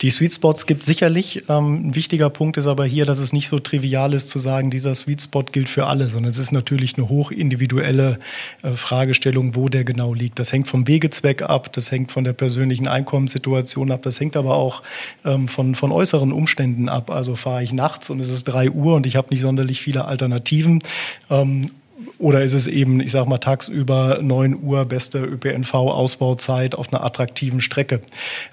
[0.00, 1.44] Die Sweet Spots gibt sicherlich.
[1.48, 4.70] Ähm, ein wichtiger Punkt ist aber hier, dass es nicht so trivial ist zu sagen,
[4.70, 8.18] dieser Sweet Spot gilt für alle, sondern es ist natürlich eine hoch individuelle
[8.62, 10.38] äh, Fragestellung, wo der genau liegt.
[10.38, 14.54] Das hängt vom Wegezweck ab, das hängt von der persönlichen Einkommenssituation ab, das hängt aber
[14.54, 14.84] auch
[15.24, 17.10] ähm, von, von äußeren Umständen ab.
[17.10, 20.04] Also fahre ich nachts und es ist drei Uhr und ich habe nicht sonderlich viele
[20.04, 20.82] Alternativen.
[21.28, 21.72] Ähm,
[22.18, 27.60] oder ist es eben, ich sage mal, tagsüber 9 Uhr beste ÖPNV-Ausbauzeit auf einer attraktiven
[27.60, 28.00] Strecke?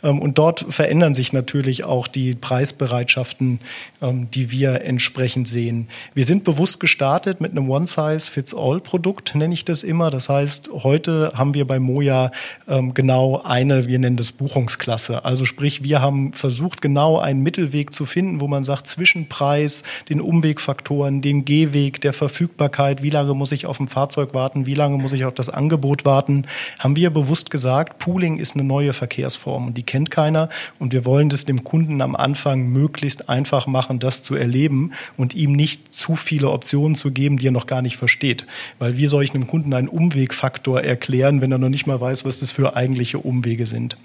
[0.04, 3.60] Ähm, und dort verändern sich natürlich auch die Preisbereitschaften,
[4.02, 5.88] ähm, die wir entsprechend sehen.
[6.14, 10.10] Wir sind bewusst gestartet mit einem One-Size-Fits-All-Produkt, nenne ich das immer.
[10.10, 12.32] Das heißt, heute haben wir bei Moja
[12.68, 15.24] ähm, genau eine, wir nennen das Buchungsklasse.
[15.24, 19.84] Also sprich, wir haben versucht, genau einen Mittelweg zu finden, wo man sagt, zwischen Preis,
[20.10, 24.74] den Umwegfaktoren, dem Gehweg, der Verfügbarkeit, wie lange muss ich auf ein Fahrzeug warten, wie
[24.74, 26.46] lange muss ich auf das Angebot warten,
[26.80, 30.50] haben wir bewusst gesagt, Pooling ist eine neue Verkehrsform und die kennt keiner.
[30.80, 35.36] Und wir wollen das dem Kunden am Anfang möglichst einfach machen, das zu erleben und
[35.36, 38.48] ihm nicht zu viele Optionen zu geben, die er noch gar nicht versteht.
[38.80, 42.26] Weil wie soll ich einem Kunden einen Umwegfaktor erklären, wenn er noch nicht mal weiß,
[42.26, 43.98] was das für eigentliche Umwege sind?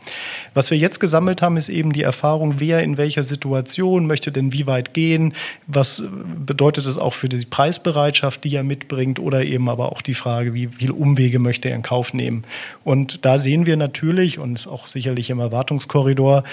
[0.55, 4.53] Was wir jetzt gesammelt haben, ist eben die Erfahrung, wer in welcher Situation möchte denn
[4.53, 5.35] wie weit gehen,
[5.67, 6.03] was
[6.45, 10.55] bedeutet es auch für die Preisbereitschaft, die er mitbringt oder eben aber auch die Frage,
[10.55, 12.45] wie viel Umwege möchte er in Kauf nehmen.
[12.85, 16.45] Und da sehen wir natürlich, und ist auch sicherlich im Erwartungskorridor,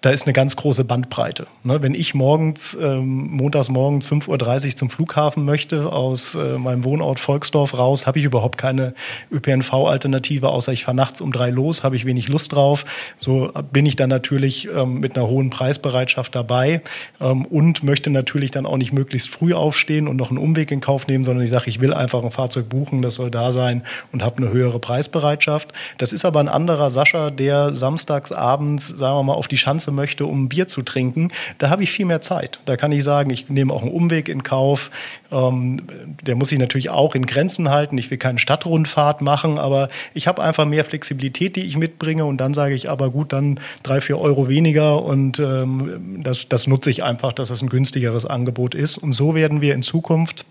[0.00, 1.48] da ist eine ganz große Bandbreite.
[1.64, 6.84] Ne, wenn ich morgens, ähm, montags morgens 5.30 Uhr zum Flughafen möchte, aus äh, meinem
[6.84, 8.94] Wohnort Volksdorf raus, habe ich überhaupt keine
[9.32, 12.84] ÖPNV-Alternative, außer ich fahre nachts um drei los, habe ich wenig Lust drauf.
[13.18, 16.80] So bin ich dann natürlich ähm, mit einer hohen Preisbereitschaft dabei
[17.20, 20.80] ähm, und möchte natürlich dann auch nicht möglichst früh aufstehen und noch einen Umweg in
[20.80, 23.82] Kauf nehmen, sondern ich sage, ich will einfach ein Fahrzeug buchen, das soll da sein
[24.12, 25.72] und habe eine höhere Preisbereitschaft.
[25.98, 29.87] Das ist aber ein anderer Sascha, der samstags abends, sagen wir mal, auf die Schanze
[29.90, 32.60] möchte, um ein Bier zu trinken, da habe ich viel mehr Zeit.
[32.66, 34.90] Da kann ich sagen, ich nehme auch einen Umweg in Kauf.
[35.30, 35.82] Ähm,
[36.22, 37.98] der muss sich natürlich auch in Grenzen halten.
[37.98, 42.24] Ich will keine Stadtrundfahrt machen, aber ich habe einfach mehr Flexibilität, die ich mitbringe.
[42.24, 46.66] Und dann sage ich aber gut, dann drei, vier Euro weniger und ähm, das, das
[46.66, 48.98] nutze ich einfach, dass das ein günstigeres Angebot ist.
[48.98, 50.44] Und so werden wir in Zukunft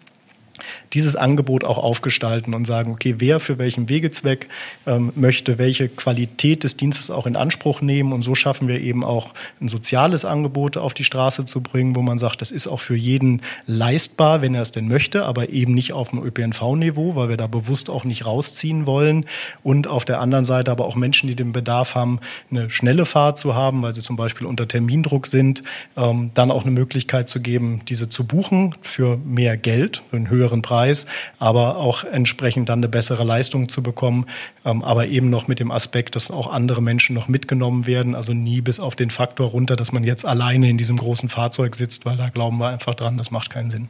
[0.93, 4.47] dieses Angebot auch aufgestalten und sagen, okay, wer für welchen Wegezweck
[4.85, 8.13] ähm, möchte welche Qualität des Dienstes auch in Anspruch nehmen.
[8.13, 12.01] Und so schaffen wir eben auch ein soziales Angebot auf die Straße zu bringen, wo
[12.01, 15.73] man sagt, das ist auch für jeden leistbar, wenn er es denn möchte, aber eben
[15.73, 19.25] nicht auf dem ÖPNV-Niveau, weil wir da bewusst auch nicht rausziehen wollen.
[19.63, 22.19] Und auf der anderen Seite aber auch Menschen, die den Bedarf haben,
[22.49, 25.63] eine schnelle Fahrt zu haben, weil sie zum Beispiel unter Termindruck sind,
[25.95, 30.29] ähm, dann auch eine Möglichkeit zu geben, diese zu buchen für mehr Geld, für einen
[30.29, 31.07] höheren Preis Preis,
[31.39, 34.27] aber auch entsprechend dann eine bessere Leistung zu bekommen,
[34.63, 38.33] ähm, aber eben noch mit dem Aspekt, dass auch andere Menschen noch mitgenommen werden, also
[38.33, 42.05] nie bis auf den Faktor runter, dass man jetzt alleine in diesem großen Fahrzeug sitzt,
[42.05, 43.87] weil da glauben wir einfach dran, das macht keinen Sinn.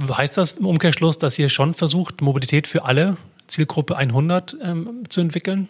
[0.00, 3.16] Heißt das im Umkehrschluss, dass ihr schon versucht, Mobilität für alle,
[3.48, 5.66] Zielgruppe 100, ähm, zu entwickeln?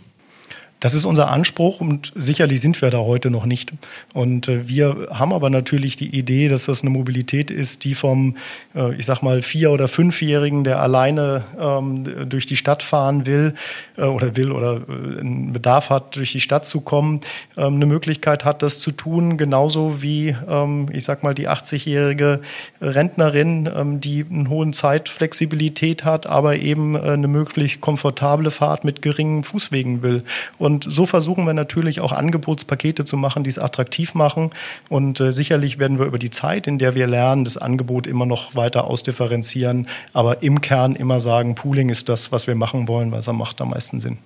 [0.81, 3.73] Das ist unser Anspruch und sicherlich sind wir da heute noch nicht.
[4.15, 8.37] Und äh, wir haben aber natürlich die Idee, dass das eine Mobilität ist, die vom,
[8.77, 13.55] äh, ich sag mal, vier- oder fünfjährigen, der alleine ähm, durch die Stadt fahren will
[13.97, 17.23] äh, oder will oder äh, einen Bedarf hat, durch die Stadt zu kommen,
[17.57, 22.41] ähm, eine Möglichkeit hat, das zu tun, genauso wie, ähm, ich sag mal, die 80-jährige
[22.81, 29.03] Rentnerin, ähm, die einen hohen Zeitflexibilität hat, aber eben äh, eine möglichst komfortable Fahrt mit
[29.03, 30.23] geringen Fußwegen will.
[30.59, 34.51] Und und so versuchen wir natürlich auch Angebotspakete zu machen, die es attraktiv machen.
[34.91, 38.27] Und äh, sicherlich werden wir über die Zeit, in der wir lernen, das Angebot immer
[38.27, 39.89] noch weiter ausdifferenzieren.
[40.13, 43.63] Aber im Kern immer sagen, Pooling ist das, was wir machen wollen, weil es macht
[43.63, 44.19] am meisten Sinn.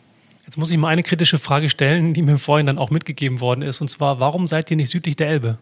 [0.44, 3.62] Jetzt muss ich mal eine kritische Frage stellen, die mir vorhin dann auch mitgegeben worden
[3.62, 3.81] ist.
[3.81, 5.59] Und zwar, warum seid ihr nicht südlich der Elbe?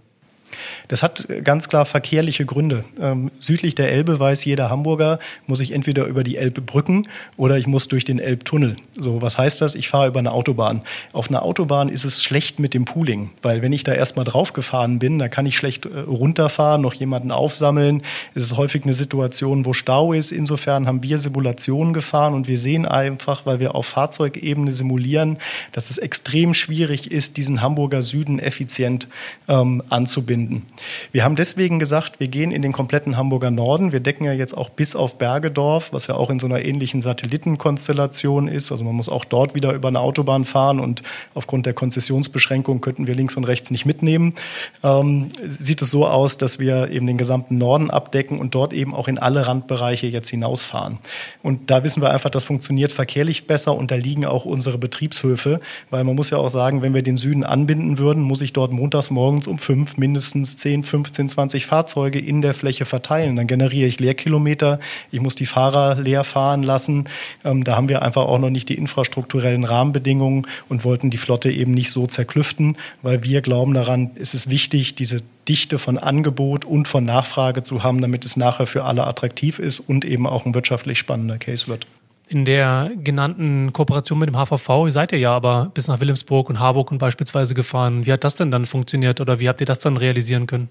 [0.88, 2.84] Das hat ganz klar verkehrliche Gründe.
[3.00, 7.58] Ähm, südlich der Elbe weiß jeder Hamburger, muss ich entweder über die Elbe brücken oder
[7.58, 8.76] ich muss durch den Elbtunnel.
[8.98, 9.74] So, was heißt das?
[9.74, 10.82] Ich fahre über eine Autobahn.
[11.12, 14.98] Auf einer Autobahn ist es schlecht mit dem Pooling, weil wenn ich da erstmal draufgefahren
[14.98, 18.02] bin, dann kann ich schlecht äh, runterfahren, noch jemanden aufsammeln.
[18.34, 20.32] Es ist häufig eine Situation, wo Stau ist.
[20.32, 25.38] Insofern haben wir Simulationen gefahren und wir sehen einfach, weil wir auf Fahrzeugebene simulieren,
[25.72, 29.08] dass es extrem schwierig ist, diesen Hamburger Süden effizient
[29.48, 30.66] ähm, anzubinden finden.
[31.12, 33.92] Wir haben deswegen gesagt, wir gehen in den kompletten Hamburger Norden.
[33.92, 37.00] Wir decken ja jetzt auch bis auf Bergedorf, was ja auch in so einer ähnlichen
[37.00, 38.72] Satellitenkonstellation ist.
[38.72, 41.02] Also man muss auch dort wieder über eine Autobahn fahren und
[41.34, 44.34] aufgrund der Konzessionsbeschränkung könnten wir links und rechts nicht mitnehmen.
[44.82, 48.94] Ähm, sieht es so aus, dass wir eben den gesamten Norden abdecken und dort eben
[48.94, 50.98] auch in alle Randbereiche jetzt hinausfahren.
[51.42, 55.60] Und da wissen wir einfach, das funktioniert verkehrlich besser und da liegen auch unsere Betriebshöfe,
[55.90, 58.72] weil man muss ja auch sagen, wenn wir den Süden anbinden würden, muss ich dort
[58.72, 63.36] montags morgens um fünf mindestens mindestens 10, 15, 20 Fahrzeuge in der Fläche verteilen.
[63.36, 64.78] Dann generiere ich Leerkilometer.
[65.10, 67.08] Ich muss die Fahrer leer fahren lassen.
[67.44, 71.50] Ähm, da haben wir einfach auch noch nicht die infrastrukturellen Rahmenbedingungen und wollten die Flotte
[71.50, 76.64] eben nicht so zerklüften, weil wir glauben daran, es ist wichtig, diese Dichte von Angebot
[76.64, 80.46] und von Nachfrage zu haben, damit es nachher für alle attraktiv ist und eben auch
[80.46, 81.86] ein wirtschaftlich spannender Case wird.
[82.32, 86.60] In der genannten Kooperation mit dem HVV seid ihr ja aber bis nach Wilhelmsburg und
[86.60, 88.06] Harburg und beispielsweise gefahren.
[88.06, 90.68] Wie hat das denn dann funktioniert oder wie habt ihr das dann realisieren können?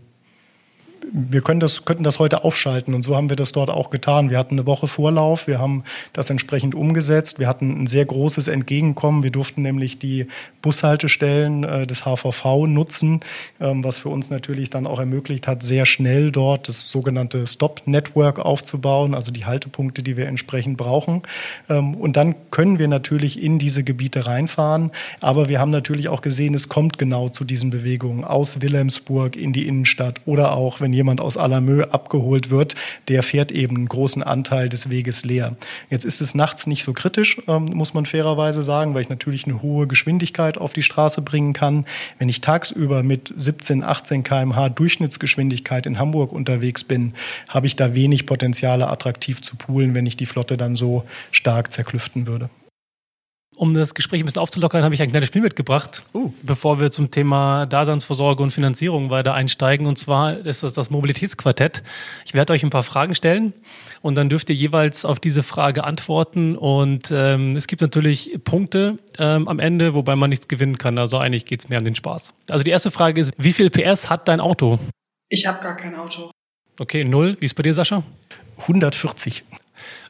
[1.11, 4.29] Wir können das, könnten das heute aufschalten und so haben wir das dort auch getan.
[4.29, 8.47] Wir hatten eine Woche Vorlauf, wir haben das entsprechend umgesetzt, wir hatten ein sehr großes
[8.47, 9.23] Entgegenkommen.
[9.23, 10.27] Wir durften nämlich die
[10.61, 13.21] Bushaltestellen äh, des HVV nutzen,
[13.59, 18.39] ähm, was für uns natürlich dann auch ermöglicht hat, sehr schnell dort das sogenannte Stop-Network
[18.39, 21.23] aufzubauen, also die Haltepunkte, die wir entsprechend brauchen.
[21.69, 24.91] Ähm, und dann können wir natürlich in diese Gebiete reinfahren,
[25.21, 29.53] aber wir haben natürlich auch gesehen, es kommt genau zu diesen Bewegungen aus Wilhelmsburg in
[29.53, 32.75] die Innenstadt oder auch, wenn jemand aus Alamö abgeholt wird,
[33.07, 35.55] der fährt eben einen großen Anteil des Weges leer.
[35.89, 39.45] Jetzt ist es nachts nicht so kritisch, ähm, muss man fairerweise sagen, weil ich natürlich
[39.45, 41.85] eine hohe Geschwindigkeit auf die Straße bringen kann.
[42.17, 47.13] Wenn ich tagsüber mit 17, 18 kmh Durchschnittsgeschwindigkeit in Hamburg unterwegs bin,
[47.47, 51.71] habe ich da wenig Potenziale attraktiv zu poolen, wenn ich die Flotte dann so stark
[51.71, 52.49] zerklüften würde
[53.59, 56.31] um das Gespräch ein bisschen aufzulockern, habe ich ein kleines Spiel mitgebracht, uh.
[56.43, 59.85] bevor wir zum Thema Daseinsvorsorge und Finanzierung weiter einsteigen.
[59.85, 61.83] Und zwar ist das das Mobilitätsquartett.
[62.25, 63.51] Ich werde euch ein paar Fragen stellen
[64.01, 66.55] und dann dürft ihr jeweils auf diese Frage antworten.
[66.55, 70.97] Und ähm, es gibt natürlich Punkte ähm, am Ende, wobei man nichts gewinnen kann.
[70.97, 72.33] Also eigentlich geht es mehr um den Spaß.
[72.47, 74.79] Also die erste Frage ist, wie viel PS hat dein Auto?
[75.27, 76.31] Ich habe gar kein Auto.
[76.79, 77.35] Okay, null.
[77.41, 78.03] Wie ist bei dir, Sascha?
[78.59, 79.43] 140.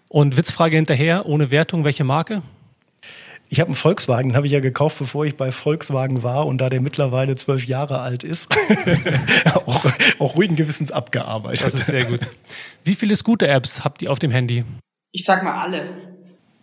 [0.08, 2.44] Und Witzfrage hinterher, ohne Wertung, welche Marke?
[3.52, 6.60] Ich habe einen Volkswagen, den habe ich ja gekauft, bevor ich bei Volkswagen war und
[6.60, 8.48] da der mittlerweile zwölf Jahre alt ist,
[9.66, 9.86] auch,
[10.20, 11.66] auch ruhigen Gewissens abgearbeitet.
[11.66, 12.20] Das ist sehr gut.
[12.84, 14.66] Wie viele Scooter-Apps habt ihr auf dem Handy?
[15.12, 15.90] Ich sag mal alle.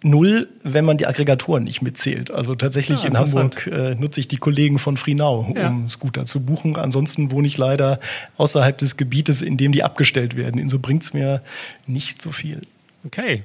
[0.03, 2.31] Null, wenn man die Aggregatoren nicht mitzählt.
[2.31, 5.89] Also tatsächlich ja, in Hamburg äh, nutze ich die Kollegen von Freenau, um ja.
[5.89, 6.77] Scooter zu buchen.
[6.77, 7.99] Ansonsten wohne ich leider
[8.37, 10.61] außerhalb des Gebietes, in dem die abgestellt werden.
[10.61, 11.43] Insofern bringt es mir
[11.87, 12.61] nicht so viel.
[13.05, 13.43] Okay.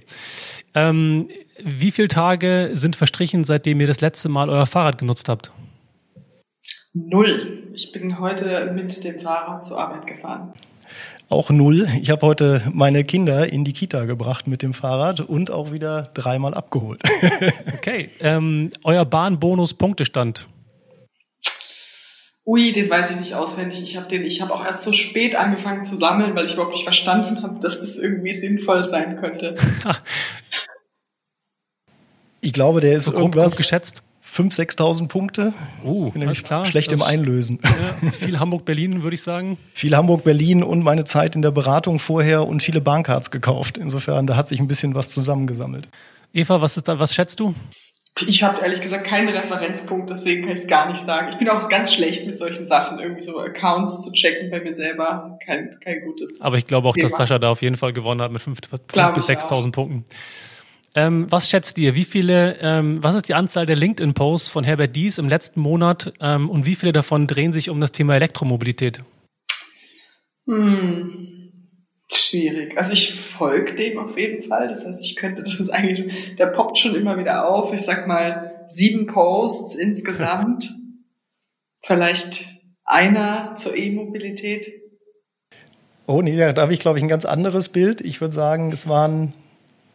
[0.73, 1.27] Ähm,
[1.63, 5.51] wie viele Tage sind verstrichen, seitdem ihr das letzte Mal euer Fahrrad genutzt habt?
[6.93, 7.69] Null.
[7.73, 10.53] Ich bin heute mit dem Fahrrad zur Arbeit gefahren.
[11.29, 11.87] Auch null.
[12.01, 16.09] Ich habe heute meine Kinder in die Kita gebracht mit dem Fahrrad und auch wieder
[16.13, 17.01] dreimal abgeholt.
[17.73, 18.09] okay.
[18.19, 20.47] Ähm, euer Bahnbonus-Punktestand?
[22.45, 23.81] Ui, den weiß ich nicht auswendig.
[23.81, 26.73] Ich habe den, ich habe auch erst so spät angefangen zu sammeln, weil ich überhaupt
[26.73, 29.55] nicht verstanden habe, dass das irgendwie sinnvoll sein könnte.
[32.41, 34.01] Ich glaube, der ist so irgendwas grob geschätzt.
[34.25, 35.53] 5.000, 6.000 Punkte.
[35.83, 36.65] Uh, Bin nämlich klar.
[36.65, 37.59] schlecht das im Einlösen.
[37.63, 39.57] Ja, viel Hamburg-Berlin, würde ich sagen.
[39.73, 43.77] Viel Hamburg-Berlin und meine Zeit in der Beratung vorher und viele Bahncards gekauft.
[43.77, 45.89] Insofern, da hat sich ein bisschen was zusammengesammelt.
[46.33, 47.53] Eva, was, ist da, was schätzt du?
[48.25, 51.29] Ich habe ehrlich gesagt keinen Referenzpunkt, deswegen kann ich es gar nicht sagen.
[51.29, 54.73] Ich bin auch ganz schlecht mit solchen Sachen, irgendwie so Accounts zu checken bei mir
[54.73, 55.39] selber.
[55.45, 56.41] Kein, kein gutes.
[56.41, 57.07] Aber ich glaube auch, Thema.
[57.07, 60.05] dass Sascha da auf jeden Fall gewonnen hat mit 5.000 bis 6.000 Punkten.
[60.93, 61.95] Ähm, was schätzt ihr?
[61.95, 66.13] Wie viele, ähm, was ist die Anzahl der LinkedIn-Posts von Herbert Dies im letzten Monat
[66.19, 69.01] ähm, und wie viele davon drehen sich um das Thema Elektromobilität?
[70.47, 71.37] Hm.
[72.13, 72.77] Schwierig.
[72.77, 74.67] Also ich folge dem auf jeden Fall.
[74.67, 77.71] Das heißt, ich könnte das eigentlich, der poppt schon immer wieder auf.
[77.71, 80.69] Ich sag mal sieben Posts insgesamt.
[81.83, 82.45] Vielleicht
[82.83, 84.67] einer zur E-Mobilität.
[86.05, 88.01] Oh nee, da habe ich, glaube ich, ein ganz anderes Bild.
[88.01, 89.33] Ich würde sagen, es waren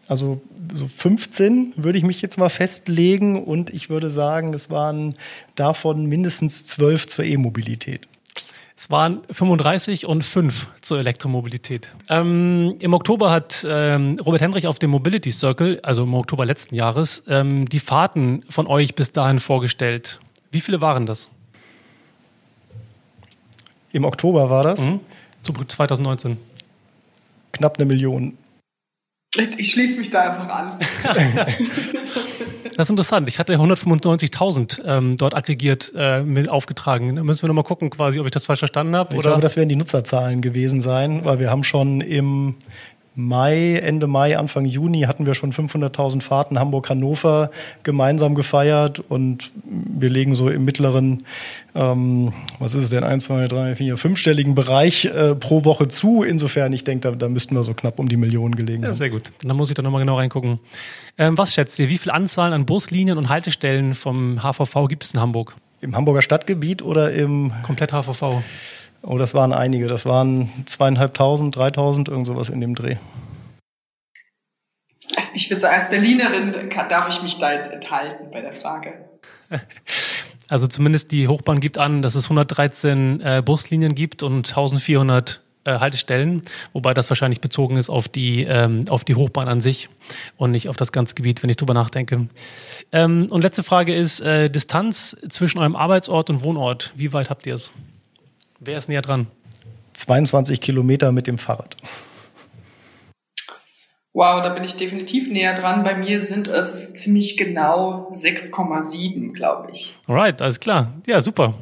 [0.08, 0.40] also
[0.72, 5.16] so 15 würde ich mich jetzt mal festlegen und ich würde sagen, es waren
[5.54, 8.06] davon mindestens 12 zur E-Mobilität.
[8.78, 11.92] Es waren 35 und 5 zur Elektromobilität.
[12.10, 16.74] Ähm, Im Oktober hat ähm, Robert Henrich auf dem Mobility Circle, also im Oktober letzten
[16.74, 20.20] Jahres, ähm, die Fahrten von euch bis dahin vorgestellt.
[20.52, 21.30] Wie viele waren das?
[23.92, 24.84] Im Oktober war das?
[24.84, 25.00] Mhm.
[25.42, 26.36] Zu 2019.
[27.52, 28.36] Knapp eine Million.
[29.36, 30.78] Ich, ich schließe mich da einfach an.
[32.76, 33.28] das ist interessant.
[33.28, 37.16] Ich hatte 195.000 ähm, dort aggregiert äh, mit aufgetragen.
[37.16, 39.12] Da müssen wir nochmal gucken, quasi, ob ich das falsch verstanden habe.
[39.12, 39.30] Ich oder?
[39.30, 42.56] glaube, das werden die Nutzerzahlen gewesen sein, weil wir haben schon im
[43.18, 47.50] Mai, Ende Mai, Anfang Juni hatten wir schon 500.000 Fahrten Hamburg-Hannover
[47.82, 51.24] gemeinsam gefeiert und wir legen so im mittleren,
[51.74, 56.22] ähm, was ist es denn, eins, zwei, drei, vier, fünfstelligen Bereich äh, pro Woche zu.
[56.22, 58.96] Insofern, ich denke, da, da müssten wir so knapp um die Millionen gelegen ja, haben.
[58.96, 59.32] Sehr gut.
[59.42, 60.60] Dann muss ich da nochmal genau reingucken.
[61.16, 65.14] Ähm, was schätzt ihr, wie viele Anzahlen an Buslinien und Haltestellen vom HVV gibt es
[65.14, 65.56] in Hamburg?
[65.80, 67.52] Im Hamburger Stadtgebiet oder im...
[67.62, 68.42] Komplett HVV.
[69.06, 69.86] Oh, das waren einige.
[69.86, 72.96] Das waren zweieinhalbtausend, dreitausend, irgend sowas in dem Dreh.
[75.14, 78.92] Also ich würde sagen, als Berlinerin darf ich mich da jetzt enthalten bei der Frage.
[80.48, 85.80] Also zumindest die Hochbahn gibt an, dass es 113 äh, Buslinien gibt und 1400 äh,
[85.80, 86.42] Haltestellen,
[86.72, 89.88] wobei das wahrscheinlich bezogen ist auf die, ähm, auf die Hochbahn an sich
[90.36, 92.28] und nicht auf das ganze Gebiet, wenn ich drüber nachdenke.
[92.92, 97.44] Ähm, und letzte Frage ist, äh, Distanz zwischen eurem Arbeitsort und Wohnort, wie weit habt
[97.48, 97.72] ihr es?
[98.58, 99.26] Wer ist näher dran?
[99.92, 101.76] 22 Kilometer mit dem Fahrrad.
[104.12, 105.84] Wow, da bin ich definitiv näher dran.
[105.84, 109.94] Bei mir sind es ziemlich genau 6,7, glaube ich.
[110.06, 110.94] Alright, alles klar.
[111.06, 111.52] Ja, super.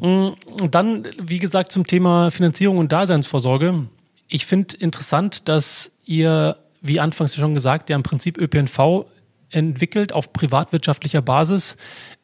[0.00, 0.30] Mm,
[0.68, 3.86] dann, wie gesagt, zum Thema Finanzierung und Daseinsvorsorge.
[4.26, 9.06] Ich finde interessant, dass ihr, wie anfangs schon gesagt, ja im Prinzip ÖPNV
[9.50, 11.76] entwickelt auf privatwirtschaftlicher Basis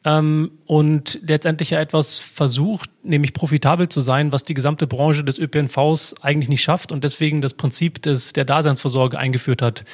[0.05, 5.39] ähm, und letztendlich ja etwas versucht, nämlich profitabel zu sein, was die gesamte Branche des
[5.39, 9.85] ÖPNVs eigentlich nicht schafft und deswegen das Prinzip des, der Daseinsvorsorge eingeführt hat.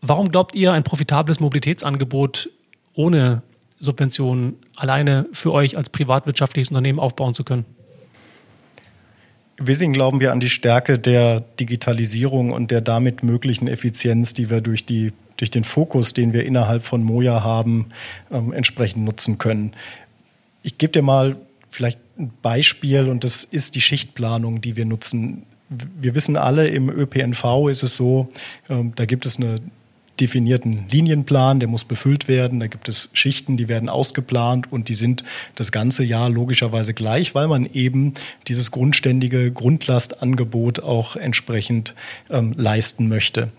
[0.00, 2.50] Warum glaubt ihr, ein profitables Mobilitätsangebot
[2.94, 3.42] ohne
[3.78, 7.64] Subventionen alleine für euch als privatwirtschaftliches Unternehmen aufbauen zu können?
[9.56, 14.50] Im Wesentlichen glauben wir an die Stärke der Digitalisierung und der damit möglichen Effizienz, die
[14.50, 15.12] wir durch die
[15.42, 17.88] durch den Fokus, den wir innerhalb von Moja haben,
[18.30, 19.72] ähm, entsprechend nutzen können.
[20.62, 21.34] Ich gebe dir mal
[21.68, 25.42] vielleicht ein Beispiel und das ist die Schichtplanung, die wir nutzen.
[25.68, 28.28] Wir wissen alle, im ÖPNV ist es so,
[28.70, 29.72] ähm, da gibt es einen
[30.20, 32.60] definierten Linienplan, der muss befüllt werden.
[32.60, 35.24] Da gibt es Schichten, die werden ausgeplant und die sind
[35.56, 38.14] das ganze Jahr logischerweise gleich, weil man eben
[38.46, 41.96] dieses grundständige Grundlastangebot auch entsprechend
[42.30, 43.50] ähm, leisten möchte.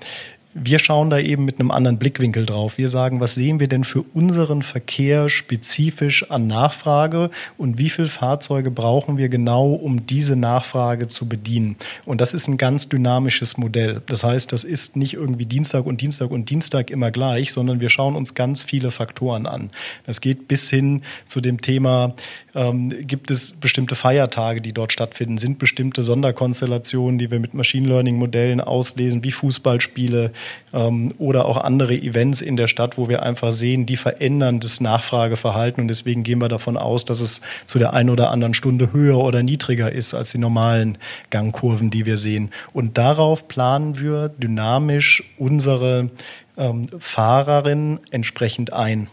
[0.56, 2.78] Wir schauen da eben mit einem anderen Blickwinkel drauf.
[2.78, 8.08] Wir sagen, was sehen wir denn für unseren Verkehr spezifisch an Nachfrage und wie viele
[8.08, 11.76] Fahrzeuge brauchen wir genau, um diese Nachfrage zu bedienen?
[12.06, 14.04] Und das ist ein ganz dynamisches Modell.
[14.06, 17.90] Das heißt, das ist nicht irgendwie Dienstag und Dienstag und Dienstag immer gleich, sondern wir
[17.90, 19.72] schauen uns ganz viele Faktoren an.
[20.06, 22.14] Das geht bis hin zu dem Thema,
[22.54, 25.40] ähm, gibt es bestimmte Feiertage, die dort stattfinden?
[25.40, 30.32] Sind bestimmte Sonderkonstellationen, die wir mit Machine Learning Modellen auslesen, wie Fußballspiele,
[30.74, 34.82] ähm, oder auch andere Events in der Stadt, wo wir einfach sehen, die verändern das
[34.82, 38.94] Nachfrageverhalten und deswegen gehen wir davon aus, dass es zu der einen oder anderen Stunde
[38.94, 40.98] höher oder niedriger ist als die normalen
[41.30, 42.52] Gangkurven, die wir sehen.
[42.74, 46.10] Und darauf planen wir dynamisch unsere
[46.58, 49.10] ähm, Fahrerinnen entsprechend ein.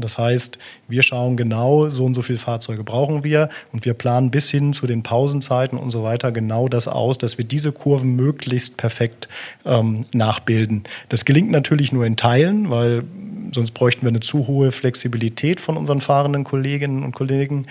[0.00, 0.58] Das heißt,
[0.88, 4.72] wir schauen genau, so und so viele Fahrzeuge brauchen wir und wir planen bis hin
[4.72, 9.28] zu den Pausenzeiten und so weiter genau das aus, dass wir diese Kurven möglichst perfekt
[9.64, 10.84] ähm, nachbilden.
[11.08, 13.04] Das gelingt natürlich nur in Teilen, weil
[13.52, 17.66] sonst bräuchten wir eine zu hohe Flexibilität von unseren fahrenden Kolleginnen und Kollegen.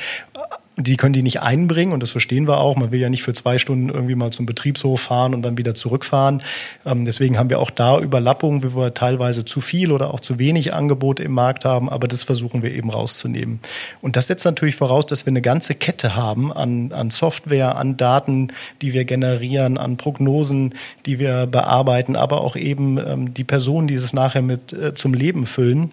[0.78, 2.76] Die können die nicht einbringen und das verstehen wir auch.
[2.76, 5.74] Man will ja nicht für zwei Stunden irgendwie mal zum Betriebshof fahren und dann wieder
[5.74, 6.44] zurückfahren.
[6.86, 10.38] Ähm, deswegen haben wir auch da Überlappungen, wie wir teilweise zu viel oder auch zu
[10.38, 13.60] wenig Angebote im Markt haben, aber das versuchen wir eben rauszunehmen.
[14.02, 17.96] Und das setzt natürlich voraus, dass wir eine ganze Kette haben an, an Software, an
[17.96, 18.50] Daten,
[18.82, 20.74] die wir generieren, an Prognosen,
[21.06, 25.14] die wir bearbeiten, aber auch eben ähm, die Personen, die es nachher mit äh, zum
[25.14, 25.92] Leben füllen.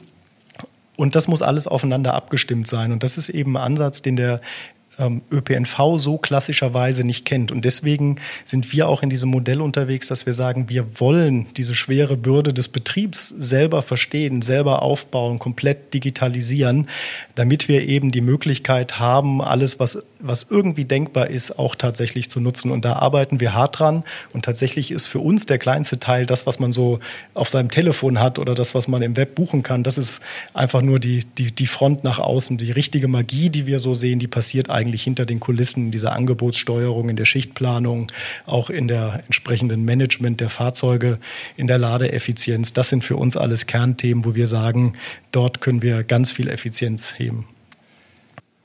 [0.97, 2.93] Und das muss alles aufeinander abgestimmt sein.
[2.93, 4.41] Und das ist eben ein Ansatz, den der
[4.99, 7.51] ähm, ÖPNV so klassischerweise nicht kennt.
[7.53, 11.75] Und deswegen sind wir auch in diesem Modell unterwegs, dass wir sagen, wir wollen diese
[11.75, 16.89] schwere Bürde des Betriebs selber verstehen, selber aufbauen, komplett digitalisieren,
[17.35, 22.41] damit wir eben die Möglichkeit haben, alles, was, was irgendwie denkbar ist, auch tatsächlich zu
[22.41, 22.71] nutzen.
[22.71, 24.05] Und da arbeiten wir hart dran.
[24.33, 27.01] Und tatsächlich ist für uns der kleinste Teil das, was man so
[27.35, 29.83] auf seinem Telefon hat oder das, was man im Web buchen kann.
[29.83, 30.21] Das ist
[30.55, 32.57] einfach nur die, die, die Front nach außen.
[32.57, 37.09] Die richtige Magie, die wir so sehen, die passiert eigentlich hinter den Kulissen dieser Angebotssteuerung,
[37.09, 38.11] in der Schichtplanung,
[38.47, 41.19] auch in der entsprechenden Management der Fahrzeuge,
[41.57, 42.73] in der Ladeeffizienz.
[42.73, 44.95] Das sind für uns alles Kernthemen, wo wir sagen,
[45.33, 47.47] dort können wir ganz viel Effizienz heben.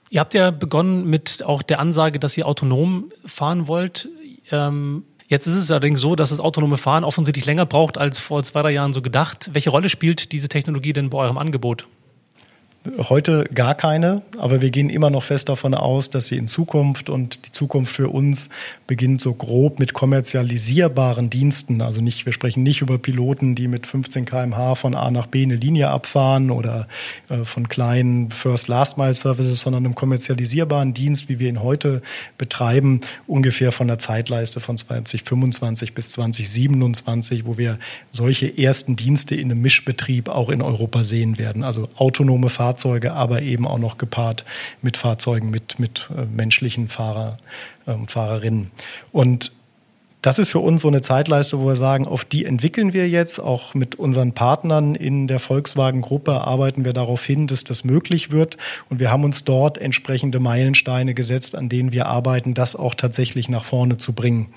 [0.10, 4.10] Ihr habt ja begonnen mit auch der Ansage, dass ihr autonom fahren wollt.
[4.51, 8.41] Ähm Jetzt ist es allerdings so, dass das autonome Fahren offensichtlich länger braucht als vor
[8.43, 9.49] zwei, drei Jahren so gedacht.
[9.51, 11.86] Welche Rolle spielt diese Technologie denn bei eurem Angebot?
[13.10, 17.10] Heute gar keine, aber wir gehen immer noch fest davon aus, dass sie in Zukunft
[17.10, 18.50] und die Zukunft für uns
[18.86, 21.82] beginnt so grob mit kommerzialisierbaren Diensten.
[21.82, 25.44] Also nicht, wir sprechen nicht über Piloten, die mit 15 kmh von A nach B
[25.44, 26.88] eine Linie abfahren oder
[27.30, 32.02] äh, von kleinen First-Last-Mile-Services, sondern einem kommerzialisierbaren Dienst, wie wir ihn heute
[32.38, 37.80] betreiben, ungefähr von der Zeitleiste von 2025 bis 2027, wo wir
[38.12, 41.64] solche ersten Dienste in einem Mischbetrieb auch in Europa sehen werden.
[41.64, 44.45] Also autonome Fahrzeuge Fahrzeuge, aber eben auch noch gepaart
[44.82, 47.38] mit Fahrzeugen mit, mit äh, menschlichen Fahrer
[47.86, 48.71] und ähm, Fahrerinnen.
[49.11, 49.51] Und
[50.21, 53.39] das ist für uns so eine Zeitleiste, wo wir sagen, auf die entwickeln wir jetzt.
[53.39, 58.57] Auch mit unseren Partnern in der Volkswagen-Gruppe arbeiten wir darauf hin, dass das möglich wird.
[58.89, 63.47] Und wir haben uns dort entsprechende Meilensteine gesetzt, an denen wir arbeiten, das auch tatsächlich
[63.47, 64.47] nach vorne zu bringen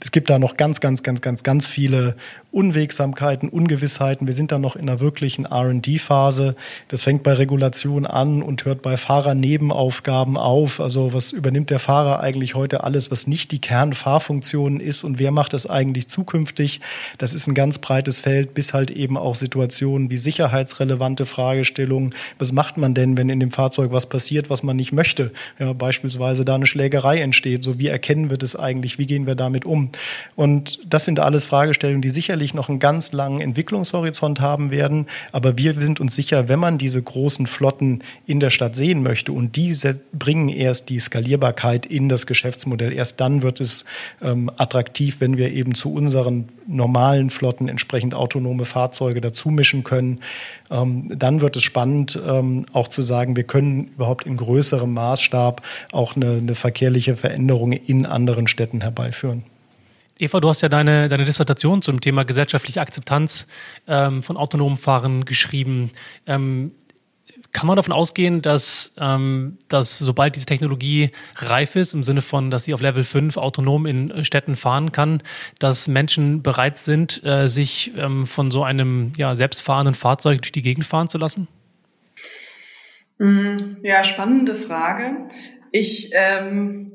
[0.00, 2.16] es gibt da noch ganz, ganz, ganz, ganz, ganz viele
[2.50, 4.26] Unwegsamkeiten, Ungewissheiten.
[4.26, 6.56] Wir sind da noch in einer wirklichen R&D-Phase.
[6.88, 10.80] Das fängt bei Regulation an und hört bei Fahrernebenaufgaben auf.
[10.80, 15.30] Also was übernimmt der Fahrer eigentlich heute alles, was nicht die Kernfahrfunktion ist und wer
[15.30, 16.80] macht das eigentlich zukünftig?
[17.18, 22.14] Das ist ein ganz breites Feld, bis halt eben auch Situationen wie sicherheitsrelevante Fragestellungen.
[22.38, 25.30] Was macht man denn, wenn in dem Fahrzeug was passiert, was man nicht möchte?
[25.58, 27.62] Ja, beispielsweise da eine Schlägerei entsteht.
[27.62, 28.98] So wie erkennen wir das eigentlich?
[28.98, 29.75] Wie gehen wir damit um?
[30.34, 35.06] Und das sind alles Fragestellungen, die sicherlich noch einen ganz langen Entwicklungshorizont haben werden.
[35.32, 39.32] Aber wir sind uns sicher, wenn man diese großen Flotten in der Stadt sehen möchte
[39.32, 43.84] und diese bringen erst die Skalierbarkeit in das Geschäftsmodell, erst dann wird es
[44.22, 50.20] ähm, attraktiv, wenn wir eben zu unseren normalen Flotten entsprechend autonome Fahrzeuge dazu mischen können.
[50.70, 55.62] Ähm, dann wird es spannend, ähm, auch zu sagen, wir können überhaupt in größerem Maßstab
[55.92, 59.44] auch eine, eine verkehrliche Veränderung in anderen Städten herbeiführen.
[60.18, 63.46] Eva, du hast ja deine, deine Dissertation zum Thema gesellschaftliche Akzeptanz
[63.86, 65.90] ähm, von autonomen Fahren geschrieben.
[66.26, 66.72] Ähm,
[67.52, 72.50] kann man davon ausgehen, dass, ähm, dass sobald diese Technologie reif ist, im Sinne von,
[72.50, 75.22] dass sie auf Level 5 autonom in Städten fahren kann,
[75.58, 80.62] dass Menschen bereit sind, äh, sich ähm, von so einem ja, selbstfahrenden Fahrzeug durch die
[80.62, 81.48] Gegend fahren zu lassen?
[83.18, 85.24] Mm, ja, spannende Frage.
[85.72, 86.86] Ich ähm,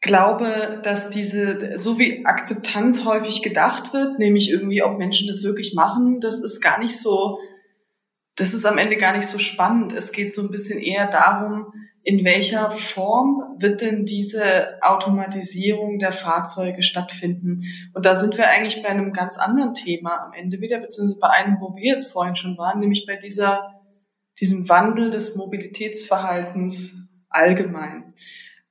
[0.00, 5.74] glaube, dass diese, so wie Akzeptanz häufig gedacht wird, nämlich irgendwie, ob Menschen das wirklich
[5.74, 7.38] machen, das ist gar nicht so,
[8.36, 9.92] das ist am Ende gar nicht so spannend.
[9.92, 11.72] Es geht so ein bisschen eher darum,
[12.02, 17.62] in welcher Form wird denn diese Automatisierung der Fahrzeuge stattfinden?
[17.94, 21.30] Und da sind wir eigentlich bei einem ganz anderen Thema am Ende wieder, beziehungsweise bei
[21.30, 23.82] einem, wo wir jetzt vorhin schon waren, nämlich bei dieser,
[24.38, 26.94] diesem Wandel des Mobilitätsverhaltens
[27.28, 28.14] allgemein.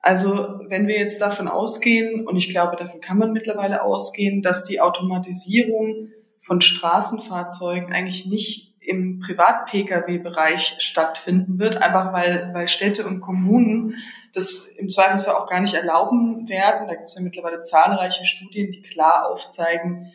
[0.00, 4.64] Also wenn wir jetzt davon ausgehen, und ich glaube, davon kann man mittlerweile ausgehen, dass
[4.64, 13.20] die Automatisierung von Straßenfahrzeugen eigentlich nicht im Privat-Pkw-Bereich stattfinden wird, einfach weil, weil Städte und
[13.20, 13.96] Kommunen
[14.32, 16.86] das im Zweifelsfall auch gar nicht erlauben werden.
[16.86, 20.12] Da gibt es ja mittlerweile zahlreiche Studien, die klar aufzeigen,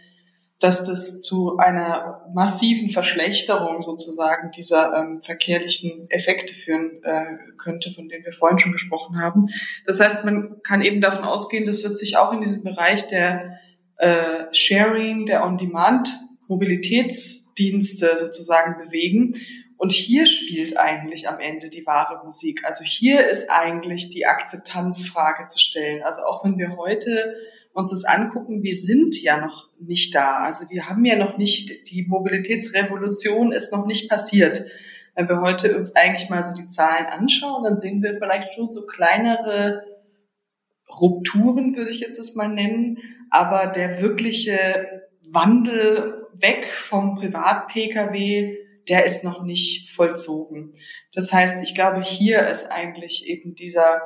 [0.61, 8.07] dass das zu einer massiven Verschlechterung sozusagen dieser ähm, verkehrlichen Effekte führen äh, könnte, von
[8.07, 9.47] denen wir vorhin schon gesprochen haben.
[9.87, 13.57] Das heißt, man kann eben davon ausgehen, das wird sich auch in diesem Bereich der
[13.97, 19.33] äh, Sharing, der On-Demand, Mobilitätsdienste sozusagen bewegen.
[19.77, 22.61] Und hier spielt eigentlich am Ende die wahre Musik.
[22.65, 26.03] Also hier ist eigentlich die Akzeptanzfrage zu stellen.
[26.03, 27.33] Also auch wenn wir heute
[27.73, 30.39] uns das angucken, wir sind ja noch nicht da.
[30.39, 34.65] Also wir haben ja noch nicht, die Mobilitätsrevolution ist noch nicht passiert.
[35.15, 38.71] Wenn wir heute uns eigentlich mal so die Zahlen anschauen, dann sehen wir vielleicht schon
[38.71, 39.83] so kleinere
[40.99, 42.97] Rupturen, würde ich es mal nennen.
[43.29, 48.57] Aber der wirkliche Wandel weg vom Privat-Pkw,
[48.89, 50.73] der ist noch nicht vollzogen.
[51.13, 54.01] Das heißt, ich glaube, hier ist eigentlich eben dieser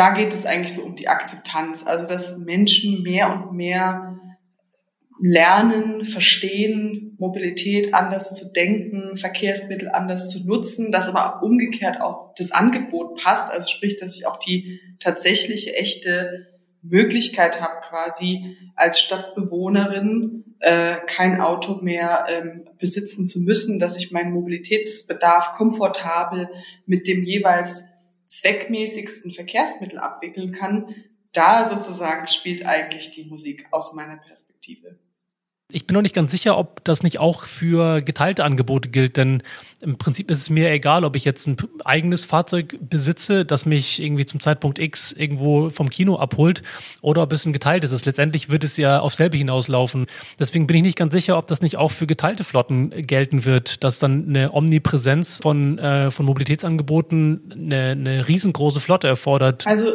[0.00, 4.18] da geht es eigentlich so um die Akzeptanz, also dass Menschen mehr und mehr
[5.20, 12.50] lernen, verstehen, Mobilität anders zu denken, Verkehrsmittel anders zu nutzen, dass aber umgekehrt auch das
[12.50, 16.46] Angebot passt, also sprich, dass ich auch die tatsächliche echte
[16.80, 24.12] Möglichkeit habe, quasi als Stadtbewohnerin äh, kein Auto mehr ähm, besitzen zu müssen, dass ich
[24.12, 26.48] meinen Mobilitätsbedarf komfortabel
[26.86, 27.84] mit dem jeweils
[28.30, 30.94] zweckmäßigsten Verkehrsmittel abwickeln kann,
[31.32, 34.98] da sozusagen spielt eigentlich die Musik aus meiner Perspektive.
[35.72, 39.42] Ich bin noch nicht ganz sicher, ob das nicht auch für geteilte Angebote gilt, denn
[39.80, 44.02] im Prinzip ist es mir egal, ob ich jetzt ein eigenes Fahrzeug besitze, das mich
[44.02, 46.62] irgendwie zum Zeitpunkt X irgendwo vom Kino abholt,
[47.00, 48.06] oder ob es ein geteiltes ist.
[48.06, 50.06] Letztendlich wird es ja auf selbe hinauslaufen.
[50.38, 53.82] Deswegen bin ich nicht ganz sicher, ob das nicht auch für geteilte Flotten gelten wird,
[53.84, 59.66] dass dann eine Omnipräsenz von, äh, von Mobilitätsangeboten eine, eine riesengroße Flotte erfordert.
[59.66, 59.90] Also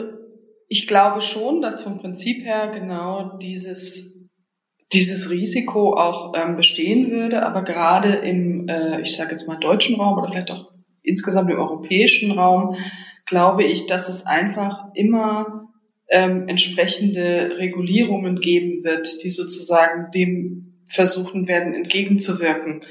[0.67, 4.24] ich glaube schon, dass vom Prinzip her genau dieses
[4.95, 9.95] dieses Risiko auch ähm, bestehen würde, aber gerade im, äh, ich sage jetzt mal deutschen
[9.97, 10.71] Raum oder vielleicht auch
[11.03, 12.77] insgesamt im europäischen Raum,
[13.25, 15.69] glaube ich, dass es einfach immer
[16.09, 22.85] ähm, entsprechende Regulierungen geben wird, die sozusagen dem versuchen werden entgegenzuwirken.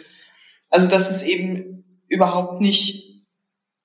[0.68, 3.24] Also dass es eben überhaupt nicht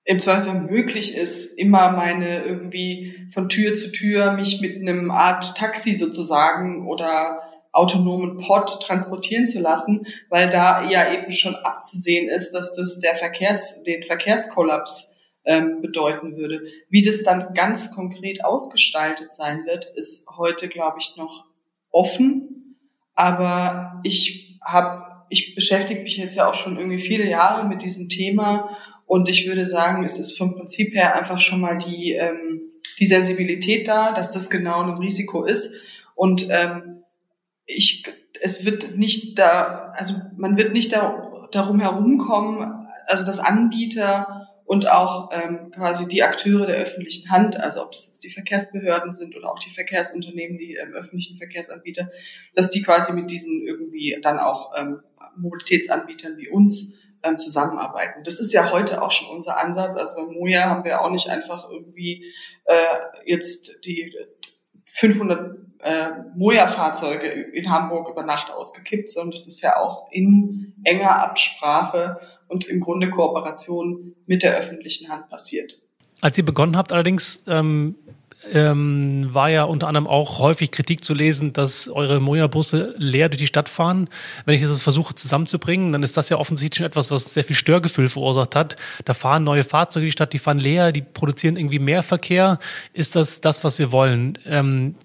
[0.04, 5.56] im Zweifel möglich ist, immer meine irgendwie von Tür zu Tür mich mit einem Art
[5.56, 12.52] Taxi sozusagen oder autonomen Pod transportieren zu lassen, weil da ja eben schon abzusehen ist,
[12.52, 15.14] dass das der Verkehrs, den Verkehrskollaps
[15.46, 16.64] ähm, bedeuten würde.
[16.90, 21.46] Wie das dann ganz konkret ausgestaltet sein wird, ist heute, glaube ich, noch
[21.92, 22.78] offen.
[23.14, 28.10] Aber ich habe, ich beschäftige mich jetzt ja auch schon irgendwie viele Jahre mit diesem
[28.10, 32.70] Thema und ich würde sagen, es ist vom Prinzip her einfach schon mal die ähm,
[33.00, 35.74] die Sensibilität da, dass das genau ein Risiko ist
[36.16, 36.99] und ähm,
[37.70, 38.04] ich,
[38.42, 44.90] es wird nicht da, also man wird nicht da, darum herumkommen, also dass Anbieter und
[44.92, 49.36] auch ähm, quasi die Akteure der öffentlichen Hand, also ob das jetzt die Verkehrsbehörden sind
[49.36, 52.10] oder auch die Verkehrsunternehmen, die ähm, öffentlichen Verkehrsanbieter,
[52.56, 55.02] dass die quasi mit diesen irgendwie dann auch ähm,
[55.38, 58.24] Mobilitätsanbietern wie uns ähm, zusammenarbeiten.
[58.24, 59.96] Das ist ja heute auch schon unser Ansatz.
[59.96, 62.32] Also bei Moja haben wir auch nicht einfach irgendwie
[62.66, 62.76] äh,
[63.26, 64.16] jetzt die
[64.86, 71.22] 500 äh, Moja-Fahrzeuge in Hamburg über Nacht ausgekippt, sondern das ist ja auch in enger
[71.24, 75.80] Absprache und im Grunde Kooperation mit der öffentlichen Hand passiert.
[76.22, 77.96] Als ihr begonnen habt, allerdings ähm,
[78.52, 83.40] ähm, war ja unter anderem auch häufig Kritik zu lesen, dass eure Moja-Busse leer durch
[83.40, 84.10] die Stadt fahren.
[84.46, 87.56] Wenn ich das versuche zusammenzubringen, dann ist das ja offensichtlich schon etwas, was sehr viel
[87.56, 88.76] Störgefühl verursacht hat.
[89.06, 92.60] Da fahren neue Fahrzeuge die Stadt, die fahren leer, die produzieren irgendwie mehr Verkehr.
[92.94, 94.38] Ist das das, was wir wollen?
[94.46, 94.96] Ähm,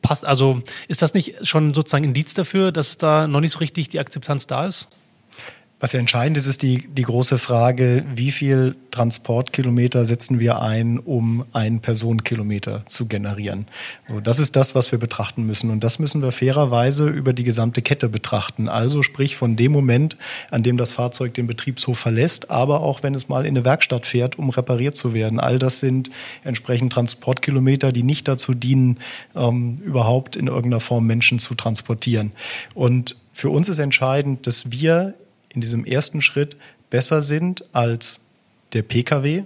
[0.00, 3.88] passt, also ist das nicht schon sozusagen Indiz dafür, dass da noch nicht so richtig
[3.88, 4.88] die Akzeptanz da ist?
[5.82, 11.00] Was ja entscheidend ist, ist die, die große Frage, wie viel Transportkilometer setzen wir ein,
[11.00, 13.66] um einen Personenkilometer zu generieren.
[14.08, 15.70] So, das ist das, was wir betrachten müssen.
[15.70, 18.68] Und das müssen wir fairerweise über die gesamte Kette betrachten.
[18.68, 20.16] Also sprich von dem Moment,
[20.52, 24.06] an dem das Fahrzeug den Betriebshof verlässt, aber auch wenn es mal in eine Werkstatt
[24.06, 25.40] fährt, um repariert zu werden.
[25.40, 26.12] All das sind
[26.44, 29.00] entsprechend Transportkilometer, die nicht dazu dienen,
[29.34, 32.30] ähm, überhaupt in irgendeiner Form Menschen zu transportieren.
[32.72, 35.14] Und für uns ist entscheidend, dass wir
[35.54, 36.56] in diesem ersten Schritt
[36.90, 38.20] besser sind als
[38.72, 39.44] der Pkw,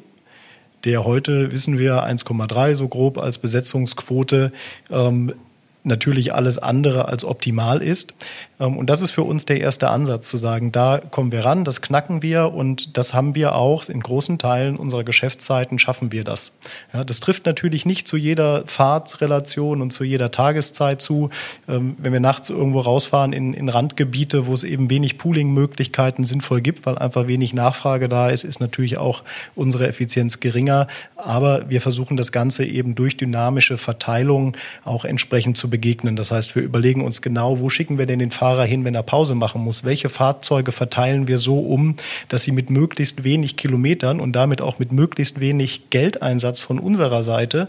[0.84, 4.52] der heute, wissen wir, 1,3 so grob als Besetzungsquote
[4.90, 5.34] ähm,
[5.82, 8.14] natürlich alles andere als optimal ist.
[8.60, 11.64] Ähm, und das ist für uns der erste Ansatz, zu sagen, da kommen wir ran,
[11.64, 16.24] das knacken wir und das haben wir auch in großen Teilen unserer Geschäftszeiten schaffen wir
[16.24, 16.58] das.
[16.92, 21.30] Ja, das trifft natürlich nicht zu jeder Fahrtsrelation und zu jeder Tageszeit zu.
[21.68, 26.60] Ähm, wenn wir nachts irgendwo rausfahren in, in Randgebiete, wo es eben wenig Pooling-Möglichkeiten sinnvoll
[26.60, 29.22] gibt, weil einfach wenig Nachfrage da ist, ist natürlich auch
[29.54, 30.86] unsere Effizienz geringer.
[31.16, 36.16] Aber wir versuchen das Ganze eben durch dynamische Verteilung auch entsprechend zu begegnen.
[36.16, 39.02] Das heißt, wir überlegen uns genau, wo schicken wir denn den Fahrer hin, wenn er
[39.02, 39.84] Pause machen muss?
[39.84, 41.96] Welche Fahrzeuge verteilen wir so um,
[42.28, 47.22] dass sie mit möglichst wenig Kilometern und damit auch mit möglichst wenig Geldeinsatz von unserer
[47.22, 47.68] Seite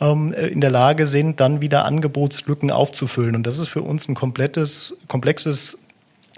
[0.00, 3.34] ähm, in der Lage sind, dann wieder Angebotslücken aufzufüllen.
[3.34, 5.78] Und das ist für uns ein komplettes, komplexes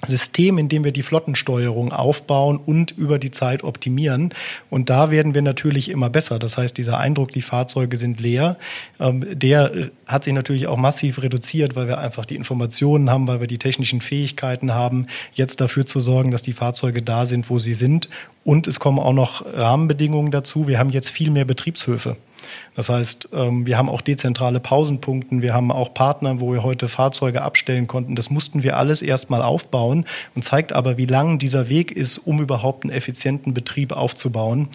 [0.07, 4.33] System, in dem wir die Flottensteuerung aufbauen und über die Zeit optimieren.
[4.71, 6.39] Und da werden wir natürlich immer besser.
[6.39, 8.57] Das heißt, dieser Eindruck, die Fahrzeuge sind leer,
[8.99, 13.41] ähm, der hat sich natürlich auch massiv reduziert, weil wir einfach die Informationen haben, weil
[13.41, 17.59] wir die technischen Fähigkeiten haben, jetzt dafür zu sorgen, dass die Fahrzeuge da sind, wo
[17.59, 18.09] sie sind.
[18.45, 20.67] Und es kommen auch noch Rahmenbedingungen dazu.
[20.67, 22.17] Wir haben jetzt viel mehr Betriebshöfe.
[22.75, 26.89] Das heißt, ähm, wir haben auch dezentrale Pausenpunkte, wir haben auch Partner, wo wir heute
[26.89, 28.15] Fahrzeuge abstellen konnten.
[28.17, 32.41] Das mussten wir alles erstmal aufbauen und zeigt aber, wie lang dieser Weg ist, um
[32.41, 34.69] überhaupt einen effizienten Betrieb aufzubauen.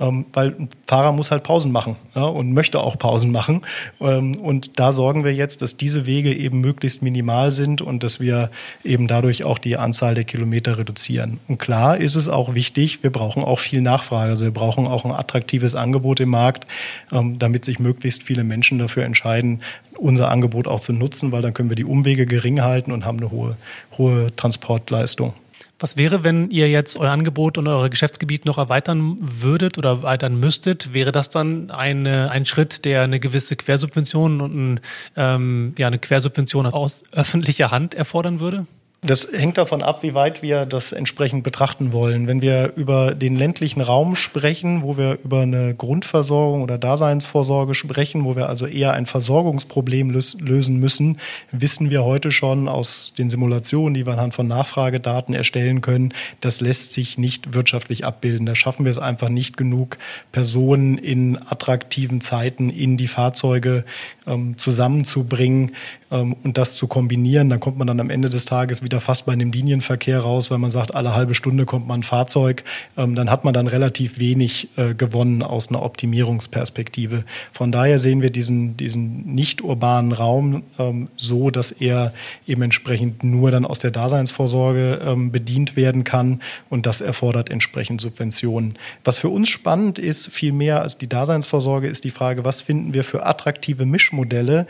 [0.00, 3.62] Ähm, weil ein Fahrer muss halt Pausen machen ja, und möchte auch Pausen machen.
[4.00, 8.20] Ähm, und da sorgen wir jetzt, dass diese Wege eben möglichst minimal sind und dass
[8.20, 8.50] wir
[8.84, 11.40] eben dadurch auch die Anzahl der Kilometer reduzieren.
[11.48, 14.30] Und klar ist es auch wichtig, wir brauchen auch viel Nachfrage.
[14.30, 16.66] Also wir brauchen auch ein attraktives Angebot im Markt,
[17.12, 19.60] ähm, damit sich möglichst viele Menschen dafür entscheiden,
[19.98, 23.18] unser Angebot auch zu nutzen, weil dann können wir die Umwege gering halten und haben
[23.18, 23.56] eine hohe,
[23.96, 25.34] hohe Transportleistung.
[25.80, 30.38] Was wäre, wenn ihr jetzt euer Angebot und euer Geschäftsgebiet noch erweitern würdet oder erweitern
[30.40, 30.92] müsstet?
[30.92, 34.80] Wäre das dann eine, ein Schritt, der eine gewisse Quersubvention und ein,
[35.16, 38.66] ähm, ja, eine Quersubvention aus öffentlicher Hand erfordern würde?
[39.00, 42.26] Das hängt davon ab, wie weit wir das entsprechend betrachten wollen.
[42.26, 48.24] Wenn wir über den ländlichen Raum sprechen, wo wir über eine Grundversorgung oder Daseinsvorsorge sprechen,
[48.24, 51.18] wo wir also eher ein Versorgungsproblem lösen müssen,
[51.52, 56.60] wissen wir heute schon aus den Simulationen, die wir anhand von Nachfragedaten erstellen können, das
[56.60, 58.46] lässt sich nicht wirtschaftlich abbilden.
[58.46, 59.96] Da schaffen wir es einfach nicht genug,
[60.32, 63.84] Personen in attraktiven Zeiten in die Fahrzeuge
[64.26, 65.76] ähm, zusammenzubringen
[66.10, 67.50] und das zu kombinieren.
[67.50, 70.58] Dann kommt man dann am Ende des Tages wieder fast bei einem Linienverkehr raus, weil
[70.58, 72.64] man sagt, alle halbe Stunde kommt man ein Fahrzeug.
[72.96, 77.24] Ähm, dann hat man dann relativ wenig äh, gewonnen aus einer Optimierungsperspektive.
[77.52, 82.12] Von daher sehen wir diesen, diesen nicht urbanen Raum ähm, so, dass er
[82.46, 86.40] eben entsprechend nur dann aus der Daseinsvorsorge ähm, bedient werden kann
[86.70, 88.74] und das erfordert entsprechend Subventionen.
[89.04, 92.94] Was für uns spannend ist, viel mehr als die Daseinsvorsorge, ist die Frage, was finden
[92.94, 94.66] wir für attraktive Mischmodelle,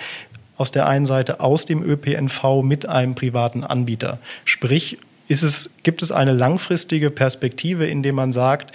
[0.58, 4.18] aus der einen Seite aus dem ÖPNV mit einem privaten Anbieter.
[4.44, 4.98] Sprich,
[5.28, 8.72] ist es, gibt es eine langfristige Perspektive, in der man sagt,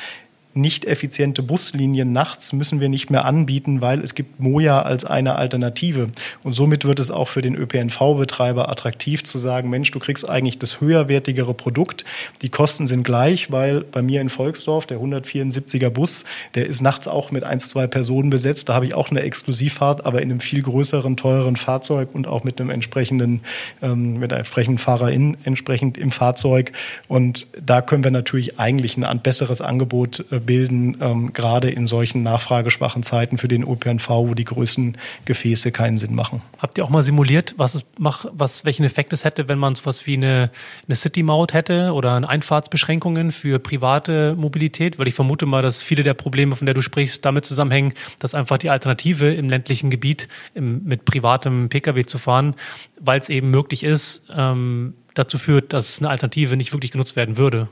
[0.56, 5.36] nicht effiziente Buslinien nachts müssen wir nicht mehr anbieten, weil es gibt Moja als eine
[5.36, 6.10] Alternative.
[6.43, 10.60] Und somit wird es auch für den ÖPNV-Betreiber attraktiv zu sagen, Mensch, du kriegst eigentlich
[10.60, 12.06] das höherwertigere Produkt.
[12.41, 16.26] Die Kosten sind gleich, weil bei mir in Volksdorf der 174er Bus,
[16.56, 18.70] der ist nachts auch mit ein, zwei Personen besetzt.
[18.70, 22.43] Da habe ich auch eine Exklusivfahrt, aber in einem viel größeren, teureren Fahrzeug und auch
[22.43, 23.41] mit einem entsprechenden,
[23.82, 26.72] ähm, mit einem entsprechenden Fahrerin entsprechend im Fahrzeug.
[27.08, 32.23] Und da können wir natürlich eigentlich ein besseres Angebot äh, bilden, ähm, gerade in solchen
[32.23, 36.41] nachfrageschwachen Zeiten für den ÖPNV, wo die größten Gefäße keinen Sinn machen.
[36.59, 39.75] Habt ihr auch mal simuliert, was es macht, was, welchen Effekt es hätte, wenn man
[39.75, 40.51] sowas wie eine,
[40.87, 44.99] eine City-Maut hätte oder Einfahrtsbeschränkungen für private Mobilität?
[44.99, 48.35] Weil ich vermute mal, dass viele der Probleme, von der du sprichst, damit zusammenhängen, dass
[48.35, 52.55] einfach die Alternative im ländlichen Gebiet im, mit privatem Pkw zu fahren,
[52.99, 57.37] weil es eben möglich ist, ähm, dazu führt, dass eine Alternative nicht wirklich genutzt werden
[57.37, 57.67] würde.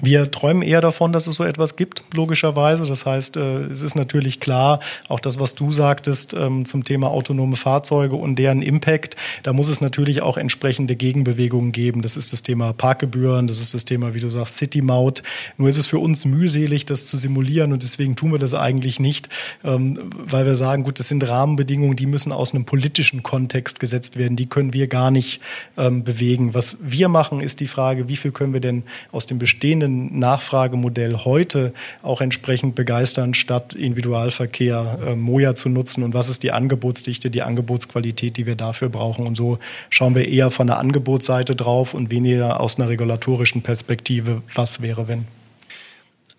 [0.00, 2.86] Wir träumen eher davon, dass es so etwas gibt, logischerweise.
[2.86, 7.08] Das heißt, äh, es ist natürlich klar, auch das, was du sagtest ähm, zum Thema
[7.08, 12.02] autonome Fahrzeuge und deren Impact, da muss es natürlich auch entsprechende Gegenbewegungen geben.
[12.02, 15.22] Das ist das Thema Parkgebühren, das ist das Thema, wie du sagst, City-Maut.
[15.56, 19.00] Nur ist es für uns mühselig, das zu simulieren und deswegen tun wir das eigentlich
[19.00, 19.28] nicht,
[19.64, 24.16] ähm, weil wir sagen, gut, das sind Rahmenbedingungen, die müssen aus einem politischen Kontext gesetzt
[24.16, 24.36] werden.
[24.36, 25.40] Die können wir gar nicht
[25.76, 26.54] ähm, bewegen.
[26.54, 31.16] Was wir machen, ist die Frage, wie viel können wir denn aus dem bestehenden Nachfragemodell
[31.24, 31.72] heute
[32.02, 37.42] auch entsprechend begeistern, statt Individualverkehr äh, Moja zu nutzen und was ist die Angebotsdichte, die
[37.42, 39.26] Angebotsqualität, die wir dafür brauchen.
[39.26, 44.42] Und so schauen wir eher von der Angebotsseite drauf und weniger aus einer regulatorischen Perspektive,
[44.54, 45.39] was wäre, wenn.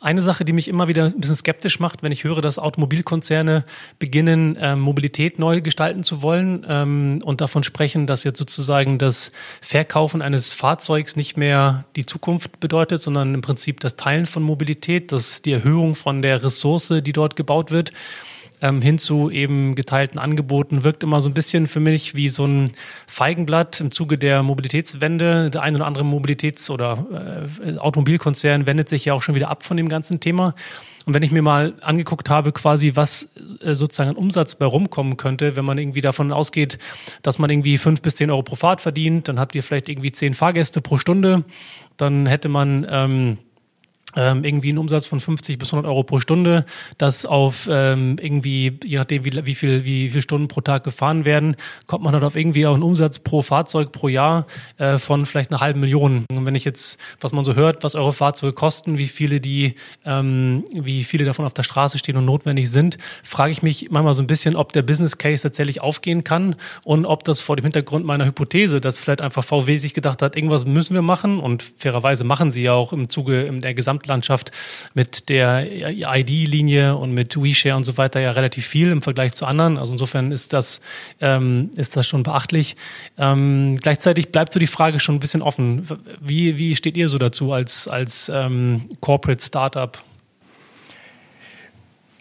[0.04, 3.64] Eine Sache, die mich immer wieder ein bisschen skeptisch macht, wenn ich höre, dass Automobilkonzerne
[4.00, 9.32] beginnen, ähm, Mobilität neu gestalten zu wollen ähm, und davon sprechen, dass jetzt sozusagen das
[9.62, 15.12] Verkaufen eines Fahrzeugs nicht mehr die Zukunft bedeutet, sondern im Prinzip das Teilen von Mobilität,
[15.12, 17.92] das die Erhöhung von der Ressource, die dort gebaut wird.
[18.62, 22.46] Ähm, hin zu eben geteilten Angeboten wirkt immer so ein bisschen für mich wie so
[22.46, 22.72] ein
[23.08, 25.50] Feigenblatt im Zuge der Mobilitätswende.
[25.50, 29.64] Der ein oder andere Mobilitäts- oder äh, Automobilkonzern wendet sich ja auch schon wieder ab
[29.64, 30.56] von dem ganzen Thema.
[31.06, 33.30] Und wenn ich mir mal angeguckt habe, quasi, was
[33.62, 36.78] äh, sozusagen an Umsatz bei rumkommen könnte, wenn man irgendwie davon ausgeht,
[37.24, 40.12] dass man irgendwie fünf bis zehn Euro pro Fahrt verdient, dann habt ihr vielleicht irgendwie
[40.12, 41.44] zehn Fahrgäste pro Stunde,
[41.98, 43.38] dann hätte man ähm,
[44.16, 46.66] ähm, irgendwie einen Umsatz von 50 bis 100 Euro pro Stunde,
[46.98, 51.26] das auf ähm, irgendwie, je nachdem wie, wie, viel, wie viel Stunden pro Tag gefahren
[51.26, 51.56] werden,
[51.88, 54.48] kommt man halt auf irgendwie auch einen Umsatz pro Fahrzeug pro Jahr
[54.78, 56.26] äh, von vielleicht einer halben Million.
[56.32, 59.76] Und wenn ich jetzt, was man so hört, was eure Fahrzeuge kosten, wie viele die,
[60.06, 64.14] ähm, wie viele davon auf der Straße stehen und notwendig sind, frage ich mich manchmal
[64.14, 67.64] so ein bisschen, ob der Business Case tatsächlich aufgehen kann und ob das vor dem
[67.64, 71.72] Hintergrund meiner Hypothese, dass vielleicht einfach VW sich gedacht hat, irgendwas müssen wir machen und
[71.78, 74.52] fairerweise machen sie ja auch im Zuge der gesamten Gesamtlandschaft
[74.94, 79.46] mit der ID-Linie und mit WeShare und so weiter ja relativ viel im Vergleich zu
[79.46, 79.78] anderen.
[79.78, 80.82] Also insofern ist das,
[81.20, 82.76] ähm, ist das schon beachtlich.
[83.18, 85.88] Ähm, gleichzeitig bleibt so die Frage schon ein bisschen offen.
[86.20, 90.02] Wie, wie steht ihr so dazu als, als ähm, Corporate Startup?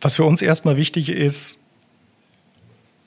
[0.00, 1.58] Was für uns erstmal wichtig ist,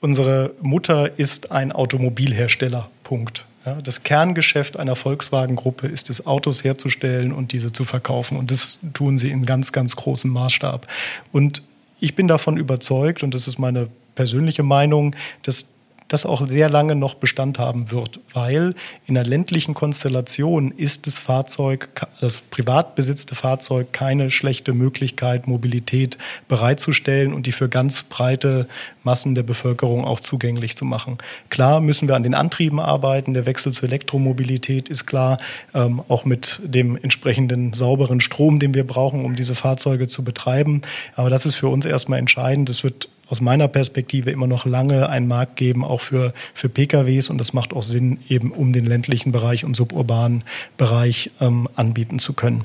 [0.00, 2.88] unsere Mutter ist ein Automobilhersteller.
[3.02, 3.46] Punkt.
[3.64, 8.36] Ja, das Kerngeschäft einer Volkswagen-Gruppe ist es, Autos herzustellen und diese zu verkaufen.
[8.36, 10.86] Und das tun sie in ganz, ganz großem Maßstab.
[11.32, 11.62] Und
[11.98, 15.73] ich bin davon überzeugt, und das ist meine persönliche Meinung, dass
[16.08, 18.74] das auch sehr lange noch Bestand haben wird, weil
[19.06, 21.88] in einer ländlichen Konstellation ist das Fahrzeug,
[22.20, 28.68] das privat besitzte Fahrzeug keine schlechte Möglichkeit, Mobilität bereitzustellen und die für ganz breite
[29.02, 31.18] Massen der Bevölkerung auch zugänglich zu machen.
[31.48, 35.38] Klar müssen wir an den Antrieben arbeiten, der Wechsel zur Elektromobilität ist klar,
[35.74, 40.82] ähm, auch mit dem entsprechenden sauberen Strom, den wir brauchen, um diese Fahrzeuge zu betreiben.
[41.14, 42.68] Aber das ist für uns erstmal entscheidend.
[42.68, 47.30] Es wird aus meiner Perspektive immer noch lange einen Markt geben, auch für, für PKWs.
[47.30, 50.44] Und das macht auch Sinn, eben um den ländlichen Bereich und suburbanen
[50.76, 52.62] Bereich ähm, anbieten zu können.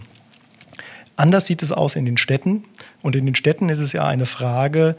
[1.15, 2.65] Anders sieht es aus in den Städten.
[3.01, 4.95] Und in den Städten ist es ja eine Frage,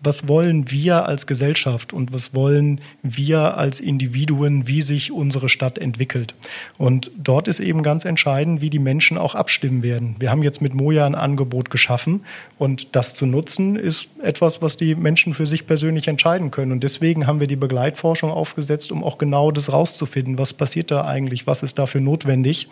[0.00, 5.78] was wollen wir als Gesellschaft und was wollen wir als Individuen, wie sich unsere Stadt
[5.78, 6.34] entwickelt.
[6.76, 10.16] Und dort ist eben ganz entscheidend, wie die Menschen auch abstimmen werden.
[10.18, 12.24] Wir haben jetzt mit Moja ein Angebot geschaffen
[12.58, 16.72] und das zu nutzen ist etwas, was die Menschen für sich persönlich entscheiden können.
[16.72, 20.38] Und deswegen haben wir die Begleitforschung aufgesetzt, um auch genau das rauszufinden.
[20.38, 21.46] Was passiert da eigentlich?
[21.46, 22.68] Was ist dafür notwendig?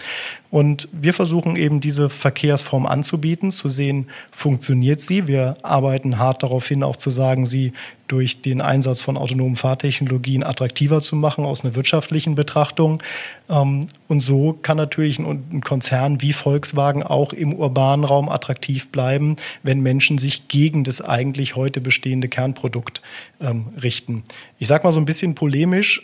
[0.51, 5.27] Und wir versuchen eben diese Verkehrsform anzubieten, zu sehen, funktioniert sie.
[5.27, 7.73] Wir arbeiten hart darauf hin, auch zu sagen, sie
[8.07, 13.03] durch den Einsatz von autonomen Fahrtechnologien attraktiver zu machen aus einer wirtschaftlichen Betrachtung.
[13.49, 19.37] Ähm, und so kann natürlich ein Konzern wie Volkswagen auch im urbanen Raum attraktiv bleiben,
[19.63, 23.01] wenn Menschen sich gegen das eigentlich heute bestehende Kernprodukt
[23.41, 24.25] ähm, richten.
[24.59, 26.03] Ich sage mal so ein bisschen polemisch,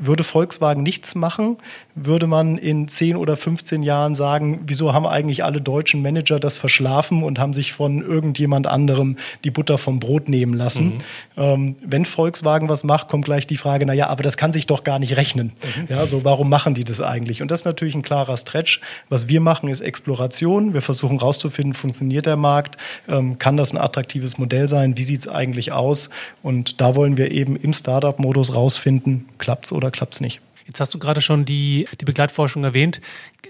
[0.00, 1.58] würde Volkswagen nichts machen,
[1.94, 6.56] würde man in 10 oder 15 Jahren sagen, wieso haben eigentlich alle deutschen Manager das
[6.56, 10.86] verschlafen und haben sich von irgendjemand anderem die Butter vom Brot nehmen lassen.
[10.86, 10.98] Mhm.
[11.36, 14.66] Ähm, wenn Volkswagen was macht, kommt gleich die Frage, na ja, aber das kann sich
[14.66, 15.52] doch gar nicht rechnen.
[15.76, 15.86] Mhm.
[15.88, 17.42] Ja, so warum machen die das eigentlich?
[17.42, 18.80] Und das ist natürlich ein klarer Stretch.
[19.10, 20.72] Was wir machen, ist Exploration.
[20.72, 22.78] Wir versuchen rauszufinden, funktioniert der Markt?
[23.06, 24.96] Ähm, kann das ein attraktives Modell sein?
[24.96, 26.08] Wie sieht es eigentlich aus?
[26.42, 30.40] Und da wollen wir eben im Startup-Modus rausfinden, klappt's oder klappt es nicht.
[30.66, 33.00] Jetzt hast du gerade schon die, die Begleitforschung erwähnt.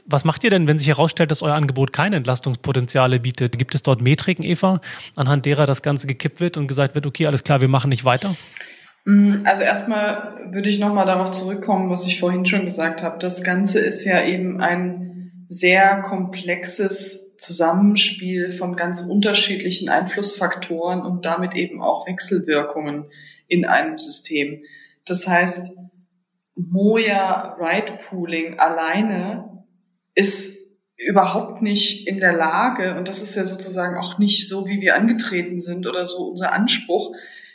[0.06, 3.58] Was macht ihr denn, wenn sich herausstellt, dass euer Angebot keine Entlastungspotenziale bietet?
[3.58, 4.80] Gibt es dort Metriken, Eva,
[5.16, 8.06] anhand derer das Ganze gekippt wird und gesagt wird, okay, alles klar, wir machen nicht
[8.06, 8.34] weiter?
[9.04, 13.18] Mm, also erstmal würde ich nochmal darauf zurückkommen, was ich vorhin schon gesagt habe.
[13.18, 21.54] Das Ganze ist ja eben ein sehr komplexes Zusammenspiel von ganz unterschiedlichen Einflussfaktoren und damit
[21.54, 23.06] eben auch Wechselwirkungen
[23.48, 24.62] in einem System.
[25.06, 25.76] Das heißt,
[26.54, 29.64] Moja Ride Pooling alleine
[30.14, 30.58] ist
[30.96, 34.96] überhaupt nicht in der Lage, und das ist ja sozusagen auch nicht so, wie wir
[34.96, 37.12] angetreten sind oder so unser Anspruch,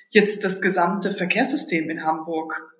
[0.10, 2.76] jetzt das gesamte Verkehrssystem in Hamburg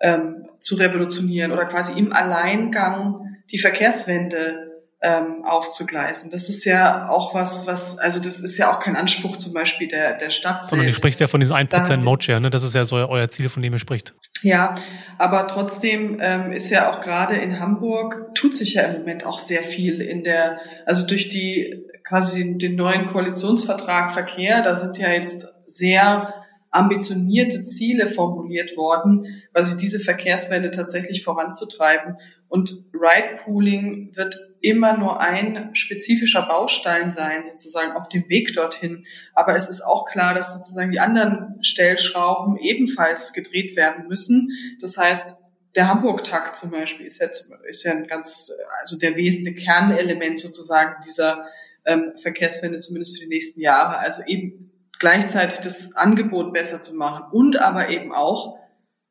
[0.00, 4.69] ähm, zu revolutionieren oder quasi im Alleingang die Verkehrswende
[5.02, 6.30] ähm, aufzugleisen.
[6.30, 9.88] Das ist ja auch was, was, also das ist ja auch kein Anspruch zum Beispiel
[9.88, 10.66] der, der Stadt.
[10.66, 12.50] Sondern du sprichst ja von diesem 1% Mode-Share, ne?
[12.50, 14.14] Das ist ja so euer Ziel, von dem ihr spricht.
[14.42, 14.74] Ja,
[15.18, 19.38] aber trotzdem ähm, ist ja auch gerade in Hamburg, tut sich ja im Moment auch
[19.38, 24.98] sehr viel in der, also durch die quasi den, den neuen Koalitionsvertrag Verkehr, da sind
[24.98, 26.34] ja jetzt sehr
[26.70, 32.16] ambitionierte Ziele formuliert worden, quasi diese Verkehrswende tatsächlich voranzutreiben.
[32.48, 39.04] Und Ride Pooling wird immer nur ein spezifischer Baustein sein, sozusagen auf dem Weg dorthin.
[39.34, 44.50] Aber es ist auch klar, dass sozusagen die anderen Stellschrauben ebenfalls gedreht werden müssen.
[44.80, 45.36] Das heißt,
[45.74, 47.28] der Hamburg-Takt zum Beispiel ist ja,
[47.68, 51.46] ist ja ein ganz, also der wesentliche Kernelement sozusagen dieser
[51.86, 53.98] ähm, Verkehrswende, zumindest für die nächsten Jahre.
[53.98, 58.58] Also eben gleichzeitig das Angebot besser zu machen und aber eben auch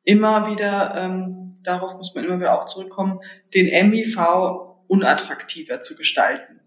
[0.04, 3.20] immer wieder, ähm, darauf muss man immer wieder auch zurückkommen,
[3.54, 6.60] den MIV unattraktiver zu gestalten.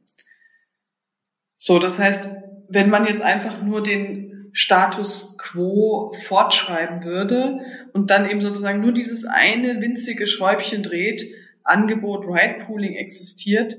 [1.58, 2.30] So, das heißt,
[2.70, 7.60] wenn man jetzt einfach nur den Status quo fortschreiben würde
[7.92, 11.24] und dann eben sozusagen nur dieses eine winzige Schräubchen dreht,
[11.64, 13.78] Angebot Ride Pooling existiert,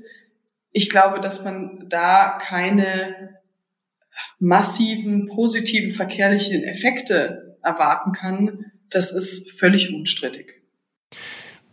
[0.71, 3.39] ich glaube, dass man da keine
[4.39, 8.71] massiven positiven verkehrlichen Effekte erwarten kann.
[8.89, 10.64] Das ist völlig unstrittig.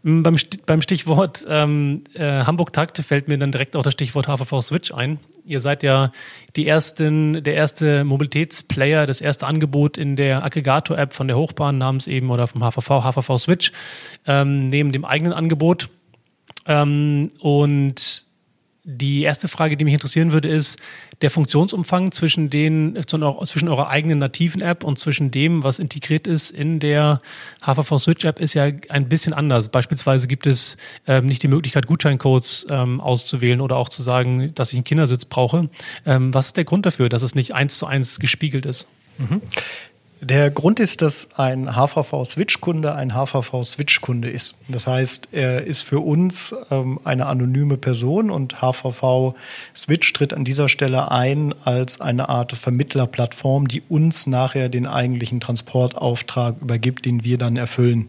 [0.04, 0.36] Beim,
[0.66, 5.20] beim Stichwort ähm, äh, Hamburg-Takt fällt mir dann direkt auch das Stichwort HVV Switch ein.
[5.44, 6.10] Ihr seid ja
[6.56, 12.08] die ersten, der erste Mobilitätsplayer, das erste Angebot in der Aggregator-App von der Hochbahn namens
[12.08, 13.72] eben oder vom HVV, HVV Switch,
[14.26, 15.88] ähm, neben dem eigenen Angebot.
[16.66, 18.26] Ähm, und
[18.84, 20.76] die erste Frage, die mich interessieren würde, ist
[21.20, 26.50] der Funktionsumfang zwischen den, zwischen eurer eigenen nativen App und zwischen dem, was integriert ist
[26.50, 27.20] in der
[27.64, 29.68] HVV Switch App, ist ja ein bisschen anders.
[29.68, 30.76] Beispielsweise gibt es
[31.06, 35.26] ähm, nicht die Möglichkeit, Gutscheincodes ähm, auszuwählen oder auch zu sagen, dass ich einen Kindersitz
[35.26, 35.68] brauche.
[36.04, 38.88] Ähm, was ist der Grund dafür, dass es nicht eins zu eins gespiegelt ist?
[39.18, 39.42] Mhm.
[40.24, 44.56] Der Grund ist, dass ein HVV-Switch-Kunde ein HVV-Switch-Kunde ist.
[44.68, 50.68] Das heißt, er ist für uns ähm, eine anonyme Person und HVV-Switch tritt an dieser
[50.68, 57.36] Stelle ein als eine Art Vermittlerplattform, die uns nachher den eigentlichen Transportauftrag übergibt, den wir
[57.36, 58.06] dann erfüllen.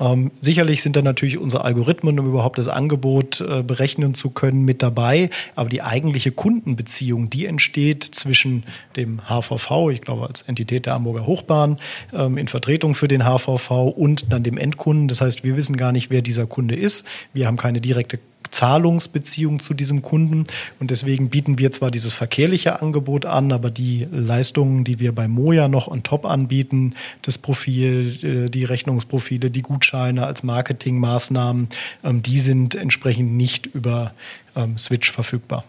[0.00, 4.64] Ähm, sicherlich sind da natürlich unsere Algorithmen, um überhaupt das Angebot äh, berechnen zu können,
[4.64, 5.30] mit dabei.
[5.54, 8.64] Aber die eigentliche Kundenbeziehung, die entsteht zwischen
[8.96, 11.78] dem HVV, ich glaube als Entität der Hamburger Hochbahn,
[12.12, 15.08] ähm, in Vertretung für den HVV und dann dem Endkunden.
[15.08, 17.04] Das heißt, wir wissen gar nicht, wer dieser Kunde ist.
[17.32, 18.18] Wir haben keine direkte
[18.50, 20.46] Zahlungsbeziehung zu diesem Kunden.
[20.80, 25.28] Und deswegen bieten wir zwar dieses verkehrliche Angebot an, aber die Leistungen, die wir bei
[25.28, 31.68] Moja noch on top anbieten, das Profil, äh, die Rechnungsprofile, die Gutscheine als Marketingmaßnahmen,
[32.04, 34.12] ähm, die sind entsprechend nicht über
[34.56, 35.64] ähm, Switch verfügbar.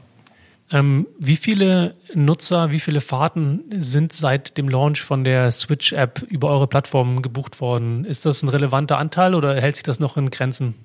[0.71, 6.49] Ähm, wie viele Nutzer, wie viele Fahrten sind seit dem Launch von der Switch-App über
[6.49, 8.05] eure Plattform gebucht worden?
[8.05, 10.75] Ist das ein relevanter Anteil oder hält sich das noch in Grenzen?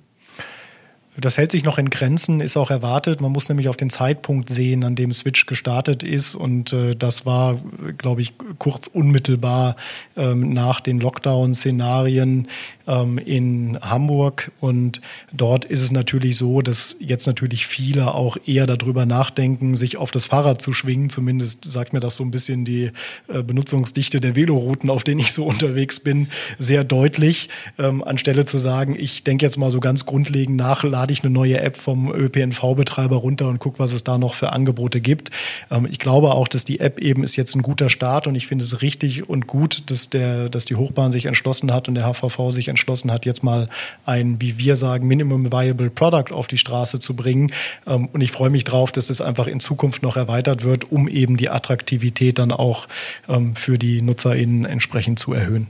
[1.17, 3.21] Das hält sich noch in Grenzen, ist auch erwartet.
[3.21, 6.35] Man muss nämlich auf den Zeitpunkt sehen, an dem Switch gestartet ist.
[6.35, 7.61] Und äh, das war,
[7.97, 9.77] glaube ich, kurz unmittelbar
[10.17, 12.47] ähm, nach den Lockdown-Szenarien
[12.87, 14.51] ähm, in Hamburg.
[14.59, 15.01] Und
[15.31, 20.11] dort ist es natürlich so, dass jetzt natürlich viele auch eher darüber nachdenken, sich auf
[20.11, 21.09] das Fahrrad zu schwingen.
[21.09, 22.91] Zumindest sagt mir das so ein bisschen die
[23.27, 26.27] äh, Benutzungsdichte der Velorouten, auf denen ich so unterwegs bin,
[26.59, 27.49] sehr deutlich.
[27.77, 31.31] Ähm, anstelle zu sagen, ich denke jetzt mal so ganz grundlegend nach, lade ich eine
[31.31, 35.29] neue App vom ÖPNV-Betreiber runter und gucke, was es da noch für Angebote gibt.
[35.69, 38.47] Ähm, ich glaube auch, dass die App eben ist jetzt ein guter Start und ich
[38.47, 42.11] finde es richtig und gut, dass der, dass die Hochbahn sich entschlossen hat und der
[42.11, 43.69] HVV sich entschlossen hat, jetzt mal
[44.03, 47.51] ein, wie wir sagen, Minimum Viable Product auf die Straße zu bringen.
[47.85, 51.07] Ähm, und ich freue mich drauf, dass es einfach in Zukunft noch erweitert wird, um
[51.07, 52.87] eben die Attraktivität dann auch
[53.29, 55.67] ähm, für die NutzerInnen entsprechend zu erhöhen.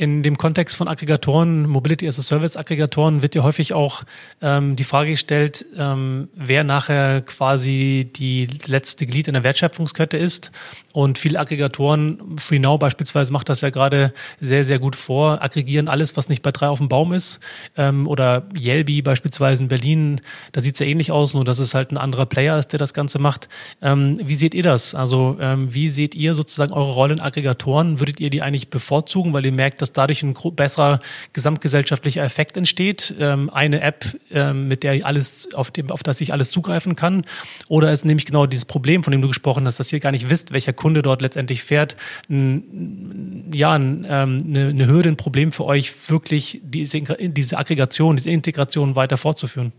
[0.00, 4.04] In dem Kontext von Aggregatoren, Mobility as a Service Aggregatoren, wird ja häufig auch
[4.40, 10.52] ähm, die Frage gestellt, ähm, wer nachher quasi die letzte Glied in der Wertschöpfungskette ist.
[10.92, 16.16] Und viele Aggregatoren, FreeNow beispielsweise macht das ja gerade sehr, sehr gut vor, aggregieren alles,
[16.16, 17.38] was nicht bei drei auf dem Baum ist.
[17.76, 20.22] Ähm, oder Yelby beispielsweise in Berlin,
[20.52, 22.78] da sieht es ja ähnlich aus, nur dass es halt ein anderer Player ist, der
[22.78, 23.48] das Ganze macht.
[23.82, 24.94] Ähm, wie seht ihr das?
[24.94, 28.00] Also ähm, wie seht ihr sozusagen eure Rolle in Aggregatoren?
[28.00, 31.00] Würdet ihr die eigentlich bevorzugen, weil ihr merkt, dass dass dadurch ein besserer
[31.32, 33.14] gesamtgesellschaftlicher Effekt entsteht.
[33.18, 37.24] Ähm, eine App, ähm, mit der alles, auf, dem, auf das ich alles zugreifen kann.
[37.68, 40.30] Oder ist nämlich genau dieses Problem, von dem du gesprochen hast, dass ihr gar nicht
[40.30, 41.96] wisst, welcher Kunde dort letztendlich fährt,
[42.28, 48.16] ein, ja, ein, ähm, eine, eine Hürde, ein Problem für euch, wirklich diese, diese Aggregation,
[48.16, 49.72] diese Integration weiter fortzuführen?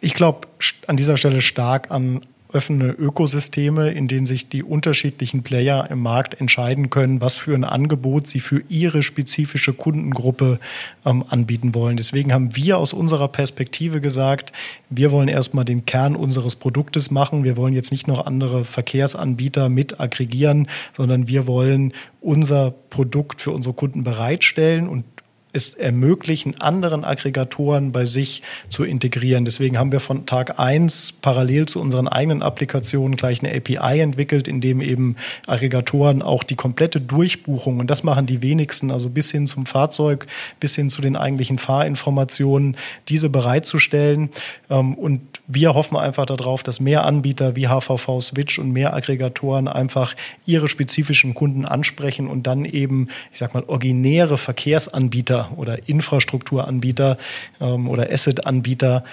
[0.00, 0.48] Ich glaube
[0.88, 2.20] an dieser Stelle stark an
[2.54, 7.64] offene Ökosysteme, in denen sich die unterschiedlichen Player im Markt entscheiden können, was für ein
[7.64, 10.58] Angebot sie für ihre spezifische Kundengruppe
[11.04, 11.96] ähm, anbieten wollen.
[11.96, 14.52] Deswegen haben wir aus unserer Perspektive gesagt,
[14.90, 17.44] wir wollen erstmal den Kern unseres Produktes machen.
[17.44, 23.50] Wir wollen jetzt nicht noch andere Verkehrsanbieter mit aggregieren, sondern wir wollen unser Produkt für
[23.50, 25.04] unsere Kunden bereitstellen und
[25.52, 29.44] es ermöglichen, anderen Aggregatoren bei sich zu integrieren.
[29.44, 34.48] Deswegen haben wir von Tag eins parallel zu unseren eigenen Applikationen gleich eine API entwickelt,
[34.48, 39.30] in dem eben Aggregatoren auch die komplette Durchbuchung, und das machen die wenigsten, also bis
[39.30, 40.26] hin zum Fahrzeug,
[40.58, 42.76] bis hin zu den eigentlichen Fahrinformationen,
[43.08, 44.30] diese bereitzustellen.
[44.70, 49.68] Ähm, und wir hoffen einfach darauf, dass mehr Anbieter wie HVV Switch und mehr Aggregatoren
[49.68, 50.14] einfach
[50.46, 57.16] ihre spezifischen Kunden ansprechen und dann eben, ich sag mal, originäre Verkehrsanbieter oder Infrastrukturanbieter
[57.60, 59.04] ähm, oder Asset-Anbieter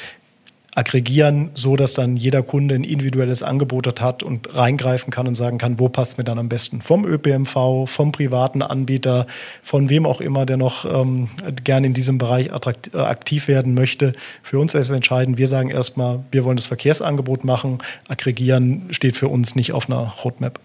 [0.76, 5.58] aggregieren, so dass dann jeder Kunde ein individuelles Angebot hat und reingreifen kann und sagen
[5.58, 9.26] kann, wo passt mir dann am besten vom ÖPMV, vom privaten Anbieter,
[9.64, 11.30] von wem auch immer, der noch ähm,
[11.64, 14.14] gerne in diesem Bereich äh, aktiv werden möchte.
[14.44, 15.38] Für uns ist entscheidend.
[15.38, 17.80] Wir sagen erstmal, wir wollen das Verkehrsangebot machen.
[18.08, 20.60] Aggregieren steht für uns nicht auf einer Roadmap.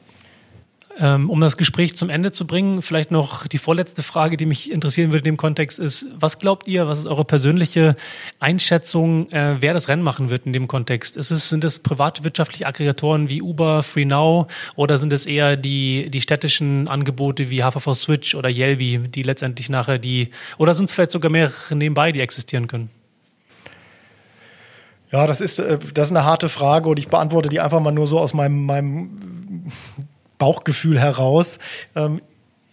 [0.97, 4.71] Ähm, um das Gespräch zum Ende zu bringen, vielleicht noch die vorletzte Frage, die mich
[4.71, 7.97] interessieren würde in dem Kontext ist, was glaubt ihr, was ist eure persönliche
[8.39, 11.17] Einschätzung, äh, wer das Rennen machen wird in dem Kontext?
[11.17, 16.21] Ist es, sind es privatwirtschaftliche Aggregatoren wie Uber, FreeNow oder sind es eher die, die
[16.21, 21.11] städtischen Angebote wie HVV Switch oder Yelby, die letztendlich nachher die, oder sind es vielleicht
[21.11, 22.89] sogar mehrere nebenbei, die existieren können?
[25.11, 27.91] Ja, das ist, äh, das ist eine harte Frage und ich beantworte die einfach mal
[27.91, 29.11] nur so aus meinem, meinem
[30.45, 31.59] Bauchgefühl heraus.
[31.97, 32.21] Ähm,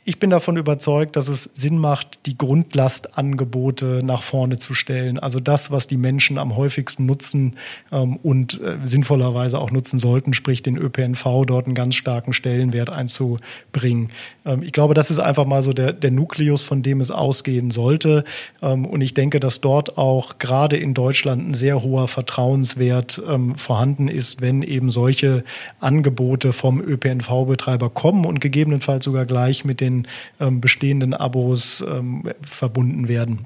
[0.04, 5.20] ich bin davon überzeugt, dass es Sinn macht, die Grundlastangebote nach vorne zu stellen.
[5.20, 7.56] Also das, was die Menschen am häufigsten nutzen
[7.91, 12.89] ähm, und äh, sinnvollerweise auch nutzen sollten, sprich den ÖPNV dort einen ganz starken Stellenwert
[12.89, 14.10] einzubringen.
[14.43, 17.70] Ähm, ich glaube, das ist einfach mal so der, der Nukleus, von dem es ausgehen
[17.70, 18.24] sollte.
[18.64, 23.56] Ähm, und ich denke, dass dort auch gerade in Deutschland ein sehr hoher Vertrauenswert ähm,
[23.56, 25.43] vorhanden ist, wenn eben solche
[25.80, 30.08] Angebote vom ÖPNV-Betreiber kommen und gegebenenfalls sogar gleich mit den den
[30.39, 33.46] ähm, bestehenden Abos ähm, verbunden werden.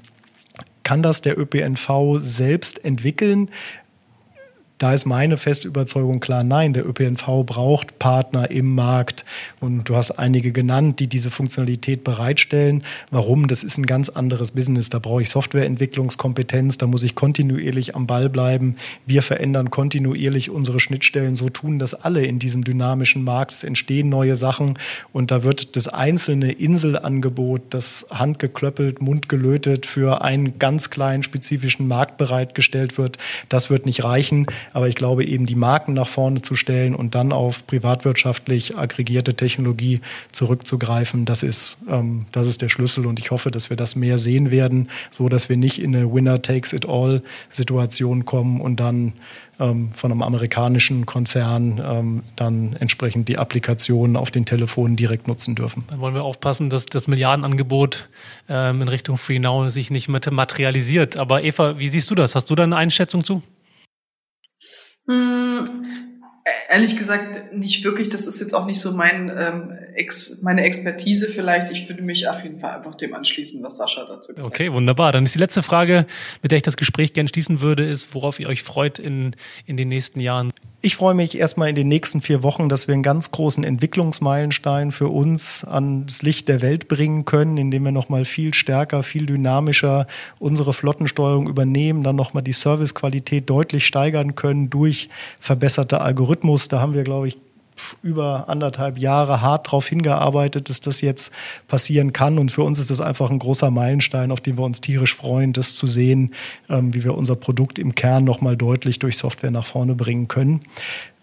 [0.82, 3.50] Kann das der ÖPNV selbst entwickeln?
[4.78, 9.24] Da ist meine feste Überzeugung klar, nein, der ÖPNV braucht Partner im Markt.
[9.58, 12.82] Und du hast einige genannt, die diese Funktionalität bereitstellen.
[13.10, 13.48] Warum?
[13.48, 14.90] Das ist ein ganz anderes Business.
[14.90, 18.76] Da brauche ich Softwareentwicklungskompetenz, da muss ich kontinuierlich am Ball bleiben.
[19.06, 21.36] Wir verändern kontinuierlich unsere Schnittstellen.
[21.36, 23.52] So tun das alle in diesem dynamischen Markt.
[23.52, 24.78] Es entstehen neue Sachen
[25.10, 32.18] und da wird das einzelne Inselangebot, das handgeklöppelt, mundgelötet für einen ganz kleinen spezifischen Markt
[32.18, 33.16] bereitgestellt wird,
[33.48, 34.46] das wird nicht reichen.
[34.72, 39.34] Aber ich glaube, eben die Marken nach vorne zu stellen und dann auf privatwirtschaftlich aggregierte
[39.34, 40.00] Technologie
[40.32, 43.06] zurückzugreifen, das ist, ähm, das ist der Schlüssel.
[43.06, 46.12] Und ich hoffe, dass wir das mehr sehen werden, so dass wir nicht in eine
[46.12, 49.14] Winner-takes-it-all-Situation kommen und dann
[49.58, 55.54] ähm, von einem amerikanischen Konzern ähm, dann entsprechend die Applikationen auf den Telefonen direkt nutzen
[55.54, 55.84] dürfen.
[55.88, 58.08] Dann wollen wir aufpassen, dass das Milliardenangebot
[58.48, 61.16] ähm, in Richtung FreeNow sich nicht materialisiert.
[61.16, 62.34] Aber Eva, wie siehst du das?
[62.34, 63.42] Hast du da eine Einschätzung zu?
[65.06, 65.86] Hm,
[66.68, 68.08] ehrlich gesagt nicht wirklich.
[68.08, 71.70] Das ist jetzt auch nicht so mein, ähm, Ex, meine Expertise vielleicht.
[71.70, 74.46] Ich würde mich auf jeden Fall einfach dem anschließen, was Sascha dazu gesagt hat.
[74.46, 75.12] Okay, wunderbar.
[75.12, 76.06] Dann ist die letzte Frage,
[76.42, 79.34] mit der ich das Gespräch gerne schließen würde, ist, worauf ihr euch freut in,
[79.64, 80.52] in den nächsten Jahren.
[80.86, 84.92] Ich freue mich erstmal in den nächsten vier Wochen, dass wir einen ganz großen Entwicklungsmeilenstein
[84.92, 90.06] für uns ans Licht der Welt bringen können, indem wir nochmal viel stärker, viel dynamischer
[90.38, 95.08] unsere Flottensteuerung übernehmen, dann nochmal die Servicequalität deutlich steigern können durch
[95.40, 96.68] verbesserte Algorithmus.
[96.68, 97.38] Da haben wir, glaube ich,
[98.02, 101.32] über anderthalb Jahre hart darauf hingearbeitet, dass das jetzt
[101.68, 102.38] passieren kann.
[102.38, 105.52] Und für uns ist das einfach ein großer Meilenstein, auf den wir uns tierisch freuen,
[105.52, 106.34] das zu sehen,
[106.68, 110.60] ähm, wie wir unser Produkt im Kern nochmal deutlich durch Software nach vorne bringen können.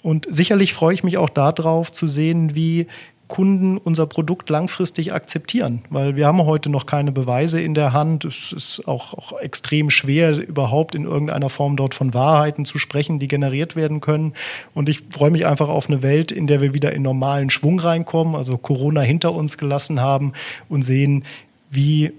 [0.03, 2.87] Und sicherlich freue ich mich auch darauf zu sehen, wie
[3.33, 8.25] Kunden unser Produkt langfristig akzeptieren, weil wir haben heute noch keine Beweise in der Hand.
[8.25, 13.17] Es ist auch, auch, extrem schwer, überhaupt in irgendeiner Form dort von Wahrheiten zu sprechen,
[13.17, 14.33] die generiert werden können.
[14.75, 17.79] Und ich freue mich einfach auf eine Welt, in der wir wieder in normalen Schwung
[17.79, 20.33] reinkommen, also Corona hinter uns gelassen haben
[20.69, 21.25] und sehen,
[21.71, 22.13] wie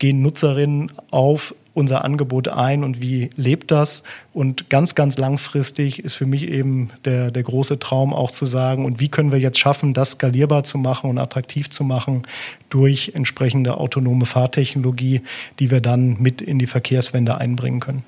[0.00, 4.02] gehen Nutzerinnen auf unser Angebot ein und wie lebt das?
[4.32, 8.84] Und ganz, ganz langfristig ist für mich eben der, der große Traum auch zu sagen,
[8.84, 12.22] und wie können wir jetzt schaffen, das skalierbar zu machen und attraktiv zu machen
[12.68, 15.22] durch entsprechende autonome Fahrtechnologie,
[15.58, 18.04] die wir dann mit in die Verkehrswende einbringen können.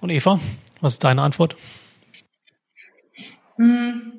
[0.00, 0.40] Und Eva,
[0.80, 1.56] was ist deine Antwort?
[3.56, 4.12] Hm,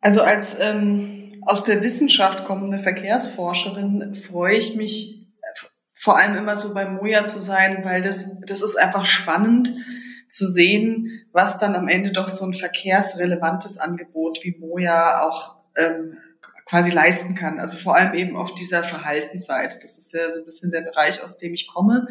[0.00, 5.23] also als ähm, aus der Wissenschaft kommende Verkehrsforscherin freue ich mich
[6.04, 9.74] vor allem immer so bei Moja zu sein, weil das, das ist einfach spannend
[10.28, 16.18] zu sehen, was dann am Ende doch so ein verkehrsrelevantes Angebot wie Moja auch ähm,
[16.66, 17.58] quasi leisten kann.
[17.58, 19.78] Also vor allem eben auf dieser Verhaltensseite.
[19.80, 22.06] Das ist ja so ein bisschen der Bereich, aus dem ich komme.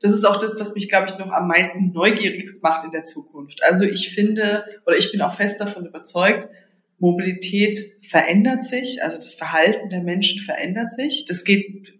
[0.00, 3.04] Das ist auch das, was mich, glaube ich, noch am meisten neugierig macht in der
[3.04, 3.62] Zukunft.
[3.62, 6.48] Also ich finde, oder ich bin auch fest davon überzeugt,
[6.98, 11.24] Mobilität verändert sich, also das Verhalten der Menschen verändert sich.
[11.26, 11.97] Das geht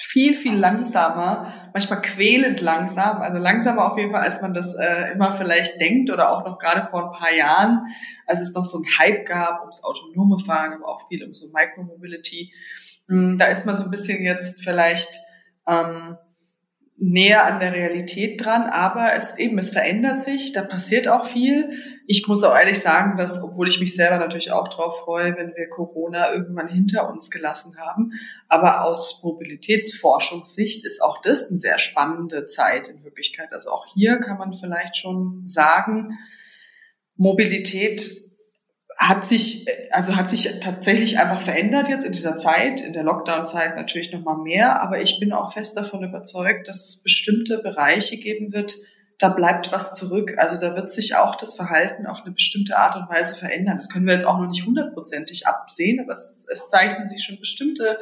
[0.00, 5.12] viel, viel langsamer, manchmal quälend langsam, also langsamer auf jeden Fall, als man das äh,
[5.12, 7.84] immer vielleicht denkt oder auch noch gerade vor ein paar Jahren,
[8.26, 11.46] als es noch so einen Hype gab ums autonome Fahren, aber auch viel um so
[11.52, 12.52] Micromobility.
[13.08, 15.18] Hm, da ist man so ein bisschen jetzt vielleicht
[15.66, 16.16] ähm,
[17.02, 21.70] näher an der Realität dran, aber es eben, es verändert sich, da passiert auch viel.
[22.06, 25.56] Ich muss auch ehrlich sagen, dass, obwohl ich mich selber natürlich auch drauf freue, wenn
[25.56, 28.12] wir Corona irgendwann hinter uns gelassen haben,
[28.48, 33.48] aber aus Mobilitätsforschungssicht ist auch das eine sehr spannende Zeit in Wirklichkeit.
[33.52, 36.18] Also auch hier kann man vielleicht schon sagen,
[37.16, 38.29] Mobilität
[39.00, 43.74] hat sich, also hat sich tatsächlich einfach verändert jetzt in dieser Zeit, in der Lockdown-Zeit
[43.74, 48.18] natürlich noch mal mehr, aber ich bin auch fest davon überzeugt, dass es bestimmte Bereiche
[48.18, 48.74] geben wird,
[49.16, 50.34] da bleibt was zurück.
[50.36, 53.76] Also da wird sich auch das Verhalten auf eine bestimmte Art und Weise verändern.
[53.76, 57.38] Das können wir jetzt auch noch nicht hundertprozentig absehen, aber es, es zeichnen sich schon
[57.38, 57.98] bestimmte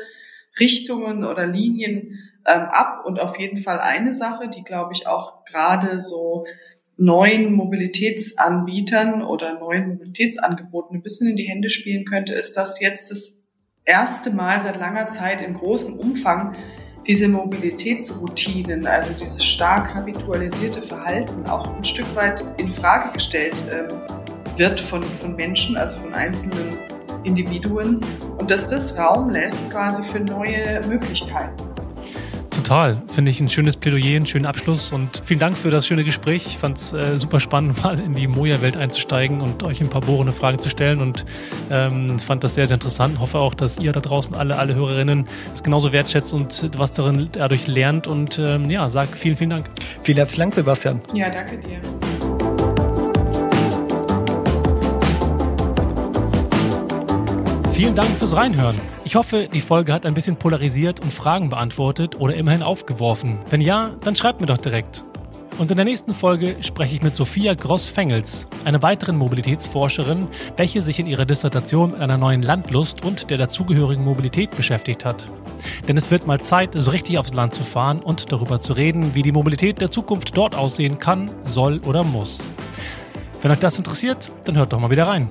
[0.59, 3.05] Richtungen oder Linien ähm, ab.
[3.05, 6.45] Und auf jeden Fall eine Sache, die, glaube ich, auch gerade so
[6.99, 13.11] neuen Mobilitätsanbietern oder neuen Mobilitätsangeboten ein bisschen in die Hände spielen könnte, ist, dass jetzt
[13.11, 13.41] das
[13.85, 16.53] erste Mal seit langer Zeit in großem Umfang
[17.07, 23.97] diese Mobilitätsroutinen, also dieses stark habitualisierte Verhalten auch ein Stück weit in Frage gestellt ähm,
[24.57, 26.77] wird von, von Menschen, also von einzelnen
[27.23, 28.01] Individuen
[28.39, 31.68] und dass das Raum lässt quasi für neue Möglichkeiten.
[32.59, 33.01] Total.
[33.15, 36.45] Finde ich ein schönes Plädoyer, einen schönen Abschluss und vielen Dank für das schöne Gespräch.
[36.49, 40.01] Ich fand es äh, super spannend, mal in die Moja-Welt einzusteigen und euch ein paar
[40.01, 41.25] bohrende Fragen zu stellen und
[41.71, 43.21] ähm, fand das sehr, sehr interessant.
[43.21, 47.29] Hoffe auch, dass ihr da draußen alle, alle Hörerinnen es genauso wertschätzt und was darin
[47.31, 49.71] dadurch lernt und ähm, ja, sag vielen, vielen Dank.
[50.03, 51.01] Vielen herzlichen Dank, Sebastian.
[51.15, 51.79] Ja, danke dir.
[57.73, 58.98] Vielen Dank fürs Reinhören.
[59.09, 63.39] Ich hoffe, die Folge hat ein bisschen polarisiert und Fragen beantwortet oder immerhin aufgeworfen.
[63.49, 65.03] Wenn ja, dann schreibt mir doch direkt.
[65.57, 70.29] Und in der nächsten Folge spreche ich mit Sophia Gross-Fengels, einer weiteren Mobilitätsforscherin,
[70.59, 75.25] welche sich in ihrer Dissertation mit einer neuen Landlust und der dazugehörigen Mobilität beschäftigt hat.
[75.89, 79.15] Denn es wird mal Zeit, so richtig aufs Land zu fahren und darüber zu reden,
[79.15, 82.43] wie die Mobilität der Zukunft dort aussehen kann, soll oder muss.
[83.41, 85.31] Wenn euch das interessiert, dann hört doch mal wieder rein.